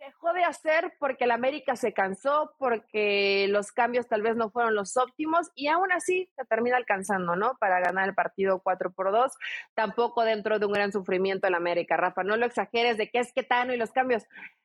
dejó 0.06 0.32
de 0.32 0.44
hacer 0.44 0.94
porque 0.98 1.24
el 1.24 1.30
América 1.30 1.76
se 1.76 1.92
cansó, 1.92 2.54
porque 2.58 3.46
los 3.48 3.72
cambios 3.72 4.06
tal 4.06 4.22
vez 4.22 4.36
no 4.36 4.50
fueron 4.50 4.74
los 4.74 4.96
óptimos 4.96 5.50
y 5.54 5.68
aún 5.68 5.92
así 5.92 6.30
se 6.36 6.44
termina 6.44 6.76
alcanzando, 6.76 7.36
¿no? 7.36 7.56
Para 7.58 7.80
ganar 7.80 8.08
el 8.08 8.14
partido 8.14 8.60
4 8.60 8.92
por 8.92 9.12
2, 9.12 9.32
tampoco 9.74 10.24
dentro 10.24 10.58
de 10.58 10.66
un 10.66 10.72
gran 10.72 10.92
sufrimiento 10.92 11.46
el 11.46 11.54
América, 11.54 11.96
Rafa, 11.96 12.22
no 12.22 12.36
lo 12.36 12.46
exageres 12.46 12.96
de 12.96 13.10
que 13.10 13.20
es 13.20 13.32
que 13.32 13.42
Tano 13.42 13.72
y 13.72 13.76
los 13.76 13.92
cambios 13.92 14.24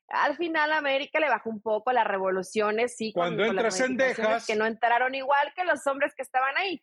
al 0.10 0.38
final 0.38 0.72
América 0.74 1.20
le 1.20 1.30
bajó 1.30 1.50
un 1.50 1.62
poco 1.62 1.92
las 1.92 2.06
revoluciones, 2.06 2.96
sí. 2.96 3.14
Cuando 3.14 3.46
entras 3.46 3.80
en 3.80 3.96
Dejas. 3.96 4.48
Que 4.48 4.56
no 4.56 4.66
entraron 4.66 5.14
igual 5.14 5.54
que 5.56 5.64
los 5.64 5.86
hombres 5.88 6.14
que 6.16 6.24
estaban 6.24 6.58
ahí. 6.58 6.82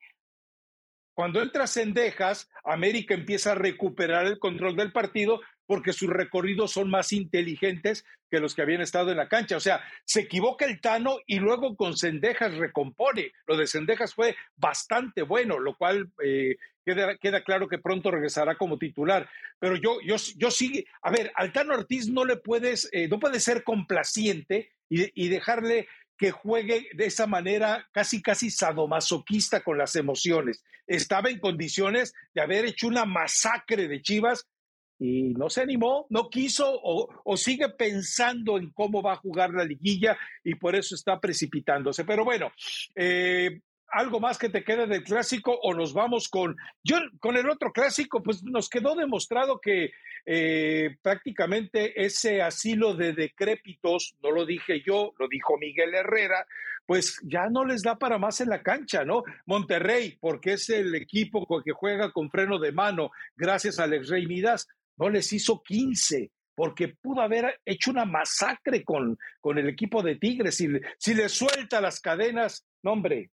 Cuando 1.15 1.41
entras 1.41 1.77
en 1.79 1.95
Dejas, 1.95 2.49
América 2.63 3.15
empieza 3.15 3.53
a 3.53 3.55
recuperar 3.55 4.27
el 4.27 4.39
control 4.39 4.77
del 4.77 4.93
partido 4.93 5.41
porque 5.67 5.93
sus 5.93 6.09
recorridos 6.09 6.73
son 6.73 6.91
más 6.91 7.13
inteligentes 7.13 8.05
que 8.31 8.41
los 8.41 8.55
que 8.55 8.63
habían 8.63 8.81
estado 8.81 9.11
en 9.11 9.17
la 9.17 9.29
cancha. 9.29 9.57
O 9.57 9.61
sea, 9.61 9.83
se 10.05 10.21
equivoca 10.21 10.65
el 10.65 10.81
Tano 10.81 11.19
y 11.27 11.39
luego 11.39 11.77
con 11.77 11.97
Cendejas 11.97 12.55
recompone. 12.55 13.33
Lo 13.47 13.57
de 13.57 13.67
Cendejas 13.67 14.15
fue 14.15 14.37
bastante 14.57 15.23
bueno, 15.23 15.59
lo 15.59 15.77
cual 15.77 16.11
eh, 16.23 16.57
queda, 16.85 17.43
claro 17.43 17.69
que 17.69 17.79
pronto 17.79 18.11
regresará 18.11 18.57
como 18.57 18.79
titular. 18.79 19.29
Pero 19.59 19.77
yo, 19.77 19.99
yo, 20.05 20.17
yo 20.37 20.51
sí, 20.51 20.87
a 21.03 21.11
ver, 21.11 21.33
al 21.35 21.53
Tano 21.53 21.75
Ortiz 21.75 22.09
no 22.09 22.25
le 22.25 22.37
puedes, 22.37 22.89
eh, 22.93 23.09
no 23.09 23.19
puedes 23.19 23.43
ser 23.43 23.65
complaciente 23.65 24.73
y, 24.89 25.25
y 25.25 25.29
dejarle 25.29 25.89
que 26.17 26.31
juegue 26.31 26.89
de 26.95 27.07
esa 27.07 27.27
manera 27.27 27.89
casi, 27.93 28.23
casi 28.23 28.51
sadomasoquista 28.51 29.63
con 29.63 29.79
las 29.79 29.97
emociones. 29.97 30.65
Estaba 30.87 31.29
en 31.29 31.41
condiciones 31.41 32.15
de 32.35 32.43
haber 32.43 32.65
hecho 32.65 32.87
una 32.87 33.05
masacre 33.05 33.89
de 33.89 34.01
Chivas 34.01 34.47
y 34.99 35.35
no 35.35 35.51
se 35.51 35.63
animó, 35.63 36.07
no 36.11 36.31
quiso 36.31 36.81
o, 36.83 37.37
sigue 37.37 37.69
pensando 37.69 38.57
en 38.57 38.71
cómo 38.71 39.03
va 39.03 39.13
a 39.13 39.17
jugar 39.17 39.51
la 39.51 39.65
liguilla 39.65 40.17
y 40.43 40.55
por 40.55 40.75
eso 40.75 40.95
está 40.95 41.21
precipitándose. 41.21 42.05
Pero 42.05 42.25
bueno, 42.25 42.51
eh, 42.95 43.61
algo 43.89 44.21
más 44.21 44.39
que 44.39 44.49
te 44.49 44.65
quede 44.65 44.87
del 44.87 45.05
clásico 45.05 45.59
o 45.63 45.75
nos 45.75 45.93
vamos 45.93 46.29
con 46.29 46.57
yo 46.83 46.99
con 47.21 47.37
el 47.37 47.49
otro 47.49 47.73
clásico 47.73 48.23
pues 48.23 48.43
nos 48.43 48.69
quedó 48.69 48.95
demostrado 48.95 49.61
que 49.61 49.93
eh, 50.25 50.97
prácticamente 51.03 52.05
ese 52.05 52.43
asilo 52.43 52.95
de 52.95 53.13
decrépitos 53.13 54.17
no 54.23 54.33
lo 54.33 54.45
dije 54.45 54.83
yo 54.85 55.13
lo 55.19 55.29
dijo 55.29 55.57
Miguel 55.59 55.95
Herrera 55.95 56.47
pues 56.85 57.21
ya 57.23 57.49
no 57.49 57.65
les 57.65 57.83
da 57.83 57.97
para 57.97 58.19
más 58.19 58.41
en 58.41 58.49
la 58.49 58.63
cancha 58.63 59.05
no 59.05 59.23
Monterrey 59.47 60.19
porque 60.21 60.55
es 60.55 60.69
el 60.69 60.95
equipo 60.95 61.47
que 61.65 61.73
juega 61.73 62.11
con 62.11 62.31
freno 62.31 62.59
de 62.59 62.73
mano 62.73 63.11
gracias 63.37 63.79
a 63.79 63.85
Alex 63.85 64.09
Rey 64.09 64.27
Midas 64.27 64.67
no 64.97 65.09
les 65.09 65.33
hizo 65.33 65.63
15 65.63 66.31
porque 66.55 66.89
pudo 66.89 67.21
haber 67.21 67.61
hecho 67.67 67.91
una 67.91 68.07
masacre 68.07 68.83
con, 68.83 69.19
con 69.41 69.59
el 69.59 69.69
equipo 69.69 70.03
de 70.03 70.17
Tigres. 70.17 70.57
Si, 70.57 70.69
si 70.99 71.15
le 71.15 71.29
suelta 71.29 71.83
las 71.83 72.01
cadenas, 72.01 72.67
no, 72.83 72.93
hombre, 72.93 73.31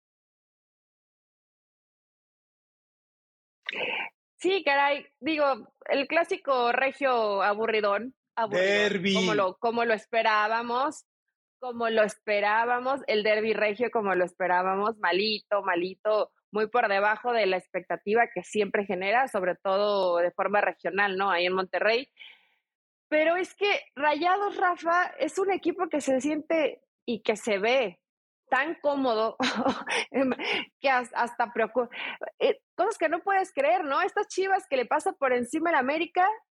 Sí, 4.37 4.63
caray, 4.63 5.05
digo, 5.19 5.71
el 5.87 6.07
clásico 6.07 6.71
regio 6.71 7.43
aburridón, 7.43 8.15
aburridón 8.35 9.13
Como, 9.13 9.35
lo, 9.35 9.57
como 9.57 9.85
lo 9.85 9.93
esperábamos, 9.93 11.05
como 11.59 11.89
lo 11.89 12.01
esperábamos, 12.01 13.01
el 13.05 13.21
derby 13.21 13.53
regio 13.53 13.91
como 13.91 14.15
lo 14.15 14.25
esperábamos, 14.25 14.97
malito, 14.97 15.61
malito, 15.61 16.31
muy 16.51 16.67
por 16.67 16.87
debajo 16.87 17.33
de 17.33 17.45
la 17.45 17.57
expectativa 17.57 18.27
que 18.33 18.43
siempre 18.43 18.85
genera, 18.85 19.27
sobre 19.27 19.55
todo 19.55 20.17
de 20.17 20.31
forma 20.31 20.61
regional, 20.61 21.17
¿no? 21.17 21.31
Ahí 21.31 21.45
en 21.45 21.53
Monterrey. 21.53 22.09
Pero 23.09 23.35
es 23.35 23.55
que 23.55 23.81
Rayados, 23.95 24.57
Rafa, 24.57 25.07
es 25.19 25.37
un 25.37 25.51
equipo 25.51 25.89
que 25.89 26.01
se 26.01 26.21
siente 26.21 26.81
y 27.05 27.21
que 27.21 27.35
se 27.35 27.57
ve 27.57 27.99
tan 28.49 28.75
cómodo 28.75 29.37
em, 30.11 30.31
que 30.79 30.89
hasta 30.89 31.53
preocupa. 31.53 31.89
Eh, 32.39 32.59
cosas 32.75 32.97
que 32.97 33.09
no 33.09 33.21
puedes 33.21 33.53
creer, 33.53 33.85
¿no? 33.85 34.01
Estas 34.01 34.27
chivas 34.27 34.67
que 34.69 34.77
le 34.77 34.85
pasa 34.85 35.13
por 35.13 35.33
encima 35.33 35.71
América, 35.77 36.25
a 36.25 36.27
este 36.27 36.50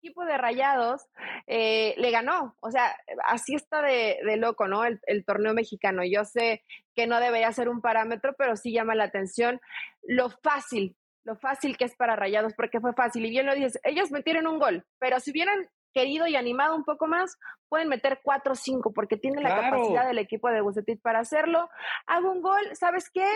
equipo 0.00 0.24
de 0.24 0.38
rayados 0.38 1.06
eh, 1.46 1.94
le 1.98 2.10
ganó. 2.10 2.56
O 2.60 2.70
sea, 2.70 2.96
así 3.26 3.54
está 3.54 3.82
de, 3.82 4.18
loco, 4.38 4.66
¿no? 4.66 4.84
El, 4.84 5.24
torneo 5.24 5.54
mexicano. 5.54 6.02
Yo 6.04 6.24
sé 6.24 6.64
que 6.94 7.06
no 7.06 7.20
debería 7.20 7.52
ser 7.52 7.68
un 7.68 7.80
parámetro, 7.80 8.34
pero 8.36 8.56
sí 8.56 8.72
llama 8.72 8.94
la 8.94 9.04
atención 9.04 9.60
lo 10.02 10.30
fácil 10.30 10.96
lo 11.22 11.36
fácil 11.36 11.76
que 11.76 11.84
es 11.84 11.94
para 11.94 12.16
Rayados, 12.16 12.54
porque 12.54 12.80
fue 12.80 12.94
fácil. 12.94 13.26
Y 13.26 13.30
bien 13.30 13.44
lo 13.44 13.54
dices, 13.54 13.78
ellos 13.84 14.10
metieron 14.10 14.46
un 14.46 14.58
gol, 14.58 14.86
pero 14.98 15.20
si 15.20 15.30
hubieran 15.30 15.68
querido 15.92 16.26
y 16.26 16.34
animado 16.34 16.74
un 16.74 16.84
poco 16.84 17.06
más, 17.06 17.36
pueden 17.68 17.88
meter 17.88 18.20
cuatro 18.22 18.52
o 18.52 18.56
cinco, 18.56 18.92
porque 18.92 19.16
tienen 19.16 19.42
la 19.42 19.54
capacidad 19.54 20.06
del 20.06 20.18
equipo 20.18 20.48
de 20.48 20.62
Bucetit 20.62 21.00
para 21.02 21.20
hacerlo. 21.20 21.68
Hago 22.06 22.32
un 22.32 22.40
gol, 22.40 22.62
¿sabes 22.72 23.10
qué? 23.10 23.26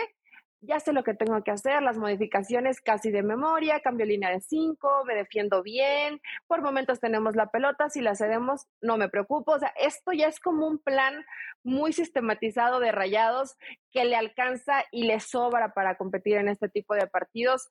Ya 0.65 0.79
sé 0.79 0.93
lo 0.93 1.03
que 1.03 1.13
tengo 1.13 1.43
que 1.43 1.51
hacer, 1.51 1.81
las 1.81 1.97
modificaciones 1.97 2.81
casi 2.81 3.11
de 3.11 3.23
memoria, 3.23 3.79
cambio 3.81 4.05
línea 4.05 4.29
de 4.29 4.41
cinco, 4.41 5.03
me 5.05 5.15
defiendo 5.15 5.61
bien, 5.61 6.21
por 6.47 6.61
momentos 6.61 6.99
tenemos 6.99 7.35
la 7.35 7.47
pelota, 7.47 7.89
si 7.89 8.01
la 8.01 8.15
cedemos, 8.15 8.67
no 8.81 8.97
me 8.97 9.09
preocupo. 9.09 9.53
O 9.53 9.59
sea, 9.59 9.73
esto 9.77 10.11
ya 10.11 10.27
es 10.27 10.39
como 10.39 10.67
un 10.67 10.79
plan 10.79 11.25
muy 11.63 11.93
sistematizado 11.93 12.79
de 12.79 12.91
rayados 12.91 13.55
que 13.91 14.05
le 14.05 14.15
alcanza 14.15 14.83
y 14.91 15.03
le 15.03 15.19
sobra 15.19 15.73
para 15.73 15.95
competir 15.95 16.37
en 16.37 16.49
este 16.49 16.69
tipo 16.69 16.95
de 16.95 17.07
partidos. 17.07 17.69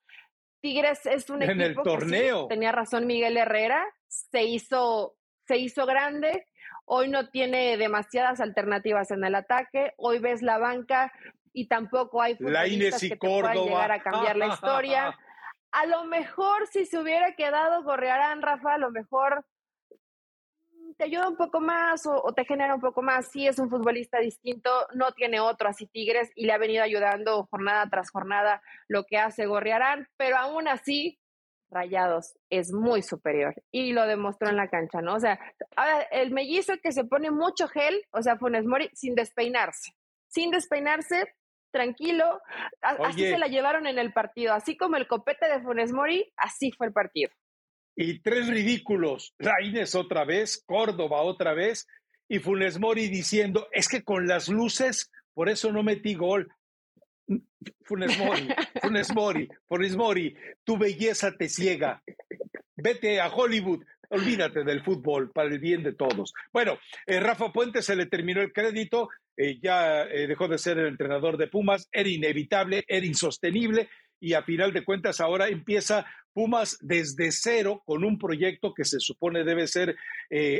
Tigres 0.61 1.05
es 1.07 1.29
un 1.31 1.43
en 1.43 1.61
equipo 1.61 1.81
el 1.81 1.85
torneo. 1.85 2.47
tenía 2.49 2.73
razón 2.73 3.07
Miguel 3.07 3.37
Herrera, 3.37 3.85
se 4.07 4.45
hizo, 4.45 5.17
se 5.47 5.59
hizo 5.59 5.85
grande, 5.85 6.47
hoy 6.87 7.09
no 7.09 7.29
tiene 7.29 7.77
demasiadas 7.77 8.41
alternativas 8.41 9.11
en 9.11 9.25
el 9.25 9.35
ataque, 9.35 9.93
hoy 9.97 10.19
ves 10.19 10.43
la 10.43 10.59
banca 10.59 11.13
y 11.55 11.69
tampoco 11.69 12.21
hay 12.21 12.37
futbolistas 12.37 13.01
que 13.01 13.09
te 13.11 13.17
puedan 13.17 13.57
llegar 13.57 13.93
a 13.93 14.03
cambiar 14.03 14.37
la 14.37 14.49
historia. 14.49 15.19
A 15.71 15.87
lo 15.87 16.05
mejor 16.05 16.67
si 16.67 16.85
se 16.85 16.99
hubiera 16.99 17.35
quedado 17.35 17.83
Gorrearán, 17.85 18.43
Rafa, 18.43 18.75
a 18.75 18.79
lo 18.79 18.91
mejor 18.91 19.47
te 20.97 21.05
ayuda 21.05 21.29
un 21.29 21.37
poco 21.37 21.61
más 21.61 22.07
o, 22.07 22.33
te 22.35 22.45
genera 22.45 22.75
un 22.75 22.81
poco 22.81 23.03
más. 23.03 23.31
Sí 23.31 23.47
es 23.47 23.59
un 23.59 23.71
futbolista 23.71 24.19
distinto, 24.19 24.71
no 24.95 25.13
tiene 25.13 25.41
otro 25.41 25.69
así 25.69 25.87
Tigres 25.87 26.31
y 26.35 26.47
le 26.47 26.53
ha 26.53 26.59
venido 26.59 26.83
ayudando 26.83 27.47
jornada 27.51 27.89
tras 27.89 28.11
jornada 28.11 28.61
lo 28.89 29.05
que 29.05 29.17
hace 29.17 29.47
Gorriarán, 29.47 30.09
pero 30.17 30.37
aún 30.37 30.69
así 30.69 31.19
Rayados 31.71 32.37
es 32.51 32.73
muy 32.73 33.03
superior 33.03 33.55
y 33.71 33.93
lo 33.93 34.07
demostró 34.07 34.49
en 34.49 34.57
la 34.57 34.69
cancha, 34.69 35.01
¿no? 35.01 35.15
O 35.15 35.21
sea, 35.21 35.41
ahora 35.77 36.03
el 36.13 36.31
mellizo 36.31 36.75
que 36.83 36.93
se 36.93 37.05
pone 37.05 37.31
mucho 37.31 37.69
gel, 37.69 38.05
o 38.11 38.23
sea, 38.23 38.37
Funes 38.37 38.65
Mori 38.65 38.91
sin 38.95 39.15
despeinarse, 39.15 39.93
sin 40.29 40.51
despeinarse, 40.51 41.35
tranquilo, 41.75 42.41
así 42.81 43.21
se 43.21 43.39
la 43.39 43.49
llevaron 43.49 43.87
en 43.87 43.99
el 43.99 44.15
partido, 44.15 44.55
así 44.55 44.79
como 44.79 44.97
el 44.97 45.07
copete 45.07 45.47
de 45.49 45.61
Funes 45.61 45.93
Mori, 45.93 46.33
así 46.37 46.71
fue 46.73 46.87
el 46.87 46.95
partido 46.95 47.31
y 47.97 48.21
tres 48.21 48.49
ridículos. 48.49 49.35
Raines 49.39 49.95
otra 49.95 50.25
vez, 50.25 50.63
Córdoba 50.67 51.23
otra 51.23 51.55
vez, 51.55 51.87
y 52.29 52.39
Funes 52.39 52.79
Mori 52.79 53.09
diciendo, 53.09 53.69
es 53.73 53.89
que 53.89 54.03
con 54.03 54.27
las 54.27 54.49
luces, 54.49 55.11
por 55.35 55.49
eso 55.49 55.73
no 55.73 55.83
metí 55.83 56.15
gol. 56.15 56.53
Funes 57.83 58.19
Mori, 58.19 58.49
Funes 58.83 59.15
Mori, 59.15 59.49
Funes 59.67 59.97
Mori, 59.97 60.37
tu 60.65 60.77
belleza 60.77 61.33
te 61.37 61.49
ciega. 61.49 62.03
Vete 62.77 63.21
a 63.21 63.29
Hollywood, 63.29 63.85
olvídate 64.15 64.65
del 64.65 64.83
fútbol 64.83 65.31
para 65.31 65.49
el 65.49 65.59
bien 65.59 65.83
de 65.83 65.93
todos. 65.93 66.33
Bueno, 66.53 66.79
eh, 67.07 67.21
Rafa 67.21 67.53
Puente 67.53 67.83
se 67.83 67.97
le 67.97 68.07
terminó 68.07 68.41
el 68.41 68.53
crédito, 68.53 69.09
eh, 69.37 69.59
ya 69.61 70.03
eh, 70.05 70.27
dejó 70.27 70.49
de 70.49 70.59
ser 70.59 70.79
el 70.79 70.87
entrenador 70.87 71.37
de 71.37 71.49
Pumas, 71.49 71.89
era 71.93 72.09
inevitable, 72.09 72.85
era 72.87 73.05
insostenible 73.05 73.89
y 74.21 74.35
a 74.35 74.43
final 74.43 74.73
de 74.73 74.85
cuentas 74.85 75.21
ahora 75.21 75.49
empieza 75.49 76.07
Pumas 76.33 76.79
desde 76.81 77.31
cero 77.31 77.83
con 77.85 78.05
un 78.05 78.19
proyecto 78.19 78.73
que 78.75 78.85
se 78.85 78.99
supone 78.99 79.45
debe 79.45 79.67
ser 79.67 79.97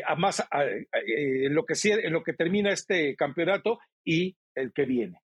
a 0.07 0.15
más 0.15 0.47
en, 0.93 1.55
lo 1.55 1.65
que, 1.65 1.75
en 1.85 2.13
lo 2.13 2.23
que 2.23 2.33
termina 2.33 2.71
este 2.71 3.17
campeonato 3.17 3.81
y 4.05 4.37
el 4.55 4.73
que 4.73 4.85
viene. 4.85 5.24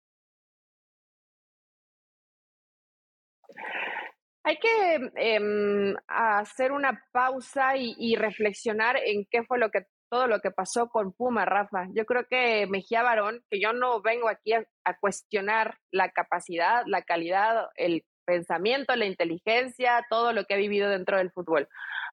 Hay 4.45 4.59
que 4.59 5.11
em, 5.17 5.95
hacer 6.09 6.73
una 6.73 7.05
pausa 7.13 7.77
y, 7.77 8.17
reflexionar 8.17 8.97
en 9.05 9.25
qué 9.31 9.45
fue 9.45 9.59
lo 9.59 9.71
que 9.71 9.87
todo 10.11 10.27
lo 10.27 10.41
que 10.41 10.51
pasó 10.51 10.89
con 10.89 11.13
Puma, 11.13 11.47
Rafa. 11.47 11.87
Yo 11.95 12.05
creo 12.05 12.27
que 12.29 12.67
Mejía 12.67 13.03
Barón, 13.03 13.43
que 13.49 13.61
yo 13.61 13.73
no 13.73 14.03
vengo 14.03 14.29
aquí 14.29 14.53
a, 14.53 14.67
cuestionar 15.01 15.79
la 15.91 16.11
capacidad, 16.11 16.83
la 16.87 17.01
calidad, 17.01 17.69
el 17.77 18.05
pensamiento, 18.27 18.95
la 18.95 19.07
inteligencia, 19.07 20.05
todo 20.11 20.35
lo 20.35 20.45
que 20.45 20.55
ha 20.55 20.59
vivido 20.59 20.91
dentro 20.91 21.17
del 21.17 21.33
fútbol. 21.33 21.67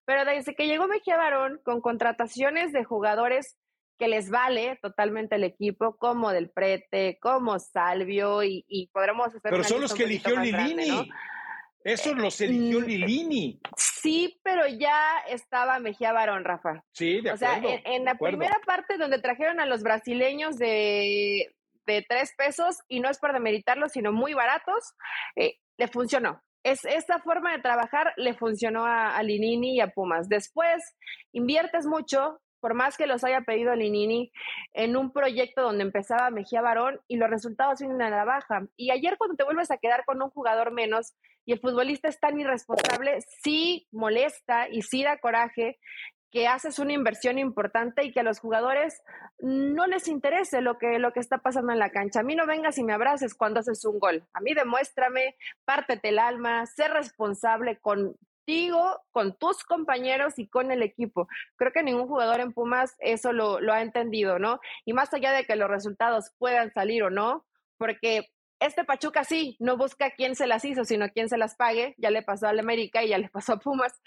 Pero 0.05 0.23
desde 0.23 0.55
que 0.55 0.67
llegó 0.67 0.87
Mejía 0.87 1.17
Barón, 1.17 1.59
con 1.63 1.81
contrataciones 1.81 2.71
de 2.71 2.85
jugadores 2.85 3.57
que 3.97 4.07
les 4.07 4.29
vale 4.29 4.79
totalmente 4.81 5.35
el 5.35 5.43
equipo, 5.43 5.97
como 5.97 6.31
Del 6.31 6.51
Prete, 6.51 7.17
como 7.19 7.59
Salvio, 7.59 8.43
y, 8.43 8.63
y 8.69 8.87
podremos 8.93 9.27
hacer 9.27 9.41
Pero 9.43 9.63
son 9.65 9.81
los 9.81 9.93
que 9.93 10.05
eligió 10.05 10.39
Lilini. 10.39 11.09
Eso 11.83 12.13
los 12.13 12.39
eligió 12.41 12.81
Lilini. 12.81 13.59
Sí, 13.77 14.39
pero 14.43 14.67
ya 14.67 15.19
estaba 15.27 15.79
Mejía 15.79 16.11
Barón, 16.11 16.43
Rafa. 16.43 16.83
Sí, 16.91 17.21
de 17.21 17.31
acuerdo. 17.31 17.67
O 17.67 17.71
sea, 17.71 17.81
en, 17.85 18.05
la 18.05 18.15
primera 18.15 18.59
parte 18.65 18.97
donde 18.97 19.19
trajeron 19.19 19.59
a 19.59 19.65
los 19.65 19.81
brasileños 19.81 20.57
de, 20.57 21.55
de 21.85 22.05
tres 22.07 22.33
pesos, 22.37 22.77
y 22.87 22.99
no 22.99 23.09
es 23.09 23.19
por 23.19 23.33
demeritarlos, 23.33 23.93
sino 23.93 24.11
muy 24.11 24.33
baratos, 24.33 24.93
eh, 25.35 25.57
le 25.77 25.87
funcionó. 25.87 26.41
Es, 26.63 26.83
esta 26.83 27.19
forma 27.19 27.53
de 27.53 27.61
trabajar 27.61 28.13
le 28.17 28.33
funcionó 28.33 28.85
a, 28.85 29.15
a 29.15 29.23
Linini 29.23 29.75
y 29.75 29.79
a 29.79 29.87
Pumas. 29.87 30.27
Después 30.27 30.83
inviertes 31.31 31.85
mucho, 31.85 32.41
por 32.59 32.73
más 32.73 32.97
que 32.97 33.07
los 33.07 33.23
haya 33.23 33.41
pedido 33.41 33.73
Linini, 33.75 34.31
en 34.73 34.97
un 34.97 35.11
proyecto 35.13 35.61
donde 35.61 35.83
empezaba 35.83 36.29
Mejía 36.29 36.61
Barón 36.61 36.99
y 37.07 37.15
los 37.15 37.29
resultados 37.29 37.79
vienen 37.79 38.01
a 38.01 38.09
la 38.09 38.25
baja. 38.25 38.67
Y 38.75 38.91
ayer 38.91 39.17
cuando 39.17 39.37
te 39.37 39.45
vuelves 39.45 39.71
a 39.71 39.77
quedar 39.77 40.03
con 40.05 40.21
un 40.21 40.29
jugador 40.29 40.71
menos 40.71 41.13
y 41.49 41.53
el 41.53 41.59
futbolista 41.59 42.07
es 42.07 42.19
tan 42.19 42.39
irresponsable, 42.39 43.21
sí 43.41 43.87
molesta 43.91 44.69
y 44.69 44.83
sí 44.83 45.03
da 45.03 45.17
coraje 45.17 45.79
que 46.29 46.47
haces 46.47 46.77
una 46.77 46.93
inversión 46.93 47.39
importante 47.39 48.03
y 48.03 48.11
que 48.11 48.19
a 48.19 48.23
los 48.23 48.39
jugadores 48.39 49.01
no 49.39 49.87
les 49.87 50.07
interese 50.07 50.61
lo 50.61 50.77
que, 50.77 50.99
lo 50.99 51.11
que 51.11 51.19
está 51.19 51.39
pasando 51.39 51.73
en 51.73 51.79
la 51.79 51.89
cancha. 51.89 52.19
A 52.19 52.23
mí 52.23 52.35
no 52.35 52.45
vengas 52.45 52.77
y 52.77 52.83
me 52.83 52.93
abraces 52.93 53.33
cuando 53.33 53.61
haces 53.61 53.83
un 53.83 53.97
gol. 53.97 54.27
A 54.33 54.41
mí 54.41 54.53
demuéstrame, 54.53 55.37
pártete 55.65 56.09
el 56.09 56.19
alma, 56.19 56.67
sé 56.67 56.87
responsable 56.87 57.79
con 57.79 58.15
con 59.11 59.37
tus 59.37 59.63
compañeros 59.63 60.39
y 60.39 60.47
con 60.47 60.71
el 60.71 60.81
equipo. 60.81 61.27
Creo 61.55 61.71
que 61.71 61.83
ningún 61.83 62.07
jugador 62.07 62.39
en 62.39 62.51
Pumas 62.51 62.95
eso 62.97 63.31
lo, 63.31 63.59
lo 63.59 63.73
ha 63.73 63.83
entendido, 63.83 64.39
¿no? 64.39 64.59
Y 64.85 64.93
más 64.93 65.13
allá 65.13 65.31
de 65.33 65.45
que 65.45 65.55
los 65.55 65.69
resultados 65.69 66.31
puedan 66.39 66.73
salir 66.73 67.03
o 67.03 67.11
no, 67.11 67.45
porque 67.77 68.27
este 68.59 68.83
Pachuca 68.83 69.23
sí, 69.23 69.55
no 69.59 69.77
busca 69.77 70.11
quién 70.11 70.35
se 70.35 70.47
las 70.47 70.65
hizo, 70.65 70.83
sino 70.85 71.09
quién 71.09 71.29
se 71.29 71.37
las 71.37 71.55
pague. 71.55 71.95
Ya 71.97 72.09
le 72.09 72.23
pasó 72.23 72.47
al 72.47 72.59
América 72.59 73.03
y 73.03 73.09
ya 73.09 73.17
le 73.17 73.29
pasó 73.29 73.53
a 73.53 73.59
Pumas. 73.59 74.01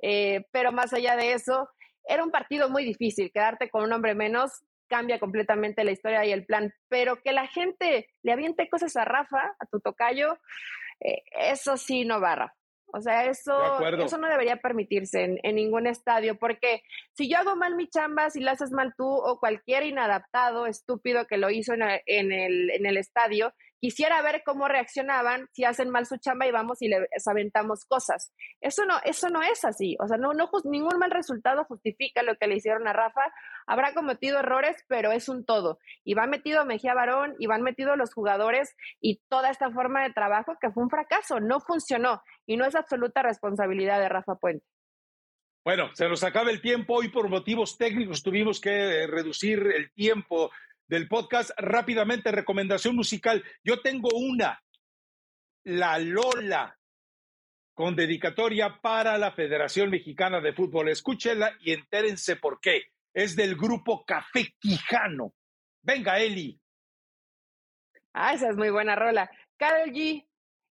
Eh, 0.00 0.46
pero 0.50 0.72
más 0.72 0.92
allá 0.92 1.16
de 1.16 1.32
eso, 1.32 1.68
era 2.04 2.24
un 2.24 2.30
partido 2.30 2.68
muy 2.68 2.84
difícil. 2.84 3.30
Quedarte 3.32 3.70
con 3.70 3.84
un 3.84 3.92
hombre 3.92 4.14
menos 4.14 4.64
cambia 4.88 5.18
completamente 5.18 5.84
la 5.84 5.92
historia 5.92 6.24
y 6.26 6.32
el 6.32 6.44
plan. 6.44 6.74
Pero 6.88 7.22
que 7.22 7.32
la 7.32 7.46
gente 7.46 8.08
le 8.22 8.32
aviente 8.32 8.68
cosas 8.68 8.96
a 8.96 9.04
Rafa, 9.04 9.54
a 9.58 9.66
tu 9.66 9.80
tocayo, 9.80 10.38
eh, 11.00 11.22
eso 11.32 11.76
sí 11.76 12.04
no 12.04 12.20
va, 12.20 12.54
o 12.94 13.00
sea, 13.00 13.24
eso, 13.24 13.80
eso 13.80 14.18
no 14.18 14.28
debería 14.28 14.58
permitirse 14.58 15.38
en, 15.42 15.54
ningún 15.54 15.86
estadio, 15.86 16.38
porque 16.38 16.82
si 17.14 17.26
yo 17.26 17.38
hago 17.38 17.56
mal 17.56 17.74
mi 17.74 17.88
chamba, 17.88 18.28
si 18.28 18.40
la 18.40 18.52
haces 18.52 18.70
mal 18.70 18.92
tú 18.98 19.08
o 19.08 19.40
cualquier 19.40 19.84
inadaptado, 19.84 20.66
estúpido 20.66 21.26
que 21.26 21.38
lo 21.38 21.48
hizo 21.48 21.72
en 21.72 21.82
el, 22.32 22.70
en 22.70 22.84
el 22.84 22.98
estadio, 22.98 23.54
quisiera 23.82 24.22
ver 24.22 24.44
cómo 24.46 24.68
reaccionaban 24.68 25.48
si 25.50 25.64
hacen 25.64 25.90
mal 25.90 26.06
su 26.06 26.16
chamba 26.16 26.46
y 26.46 26.52
vamos 26.52 26.80
y 26.82 26.88
les 26.88 27.26
aventamos 27.26 27.84
cosas. 27.84 28.32
Eso 28.60 28.84
no, 28.84 28.94
eso 29.04 29.28
no 29.28 29.42
es 29.42 29.64
así. 29.64 29.96
O 29.98 30.06
sea, 30.06 30.18
no, 30.18 30.32
no, 30.34 30.48
ningún 30.62 31.00
mal 31.00 31.10
resultado 31.10 31.64
justifica 31.64 32.22
lo 32.22 32.36
que 32.36 32.46
le 32.46 32.54
hicieron 32.54 32.86
a 32.86 32.92
Rafa. 32.92 33.22
Habrá 33.66 33.92
cometido 33.92 34.38
errores, 34.38 34.76
pero 34.86 35.10
es 35.10 35.28
un 35.28 35.44
todo. 35.44 35.80
Y 36.04 36.14
va 36.14 36.28
metido 36.28 36.64
Mejía 36.64 36.94
Barón, 36.94 37.34
y 37.40 37.48
van 37.48 37.62
metidos 37.62 37.98
los 37.98 38.14
jugadores 38.14 38.76
y 39.00 39.20
toda 39.28 39.50
esta 39.50 39.68
forma 39.72 40.04
de 40.04 40.12
trabajo 40.12 40.56
que 40.60 40.70
fue 40.70 40.84
un 40.84 40.90
fracaso, 40.90 41.40
no 41.40 41.58
funcionó 41.58 42.22
y 42.46 42.56
no 42.56 42.64
es 42.64 42.76
absoluta 42.76 43.22
responsabilidad 43.22 43.98
de 43.98 44.08
Rafa 44.08 44.36
Puente. 44.36 44.64
Bueno, 45.64 45.90
se 45.94 46.08
nos 46.08 46.22
acaba 46.22 46.52
el 46.52 46.60
tiempo. 46.60 46.94
Hoy 46.94 47.08
por 47.08 47.28
motivos 47.28 47.76
técnicos 47.76 48.22
tuvimos 48.22 48.60
que 48.60 49.08
reducir 49.08 49.58
el 49.74 49.92
tiempo 49.92 50.52
del 50.92 51.08
podcast. 51.08 51.52
Rápidamente, 51.56 52.30
recomendación 52.30 52.94
musical. 52.94 53.42
Yo 53.64 53.80
tengo 53.80 54.10
una, 54.14 54.62
La 55.64 55.98
Lola, 55.98 56.78
con 57.72 57.96
dedicatoria 57.96 58.78
para 58.82 59.16
la 59.16 59.32
Federación 59.32 59.88
Mexicana 59.88 60.42
de 60.42 60.52
Fútbol. 60.52 60.90
Escúchenla 60.90 61.56
y 61.60 61.72
entérense 61.72 62.36
por 62.36 62.60
qué. 62.60 62.82
Es 63.14 63.36
del 63.36 63.56
grupo 63.56 64.04
Café 64.04 64.54
Quijano. 64.60 65.32
Venga, 65.80 66.20
Eli. 66.20 66.60
Ah, 68.12 68.34
esa 68.34 68.50
es 68.50 68.56
muy 68.56 68.68
buena 68.68 68.94
rola. 68.94 69.30
Carol 69.56 69.90
G, 69.92 70.26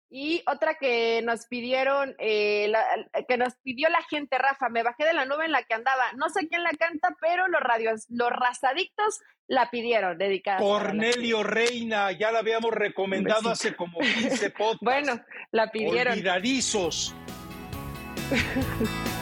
y 0.08 0.42
otra 0.46 0.74
que 0.74 1.20
nos 1.22 1.46
pidieron, 1.46 2.14
eh, 2.18 2.72
que 3.26 3.36
nos 3.36 3.54
pidió 3.56 3.88
la 3.88 4.02
gente, 4.02 4.38
Rafa, 4.38 4.68
me 4.68 4.82
bajé 4.82 5.04
de 5.04 5.12
la 5.12 5.24
nube 5.24 5.44
en 5.44 5.52
la 5.52 5.64
que 5.64 5.74
andaba. 5.74 6.12
No 6.16 6.28
sé 6.28 6.46
quién 6.48 6.62
la 6.62 6.70
canta, 6.70 7.16
pero 7.20 7.48
los 7.48 7.60
radios, 7.60 8.06
los 8.10 8.30
razadictos 8.30 9.20
la 9.48 9.70
pidieron, 9.70 10.16
dedicada. 10.18 10.58
Cornelio 10.58 11.42
Reina, 11.42 12.12
ya 12.12 12.30
la 12.30 12.40
habíamos 12.40 12.72
recomendado 12.72 13.50
hace 13.50 13.74
como 13.74 13.98
15 14.00 14.50
podcasts. 14.50 14.78
bueno, 14.80 15.20
la 15.50 15.70
pidieron. 15.70 16.12
Olvidadizos. 16.12 17.14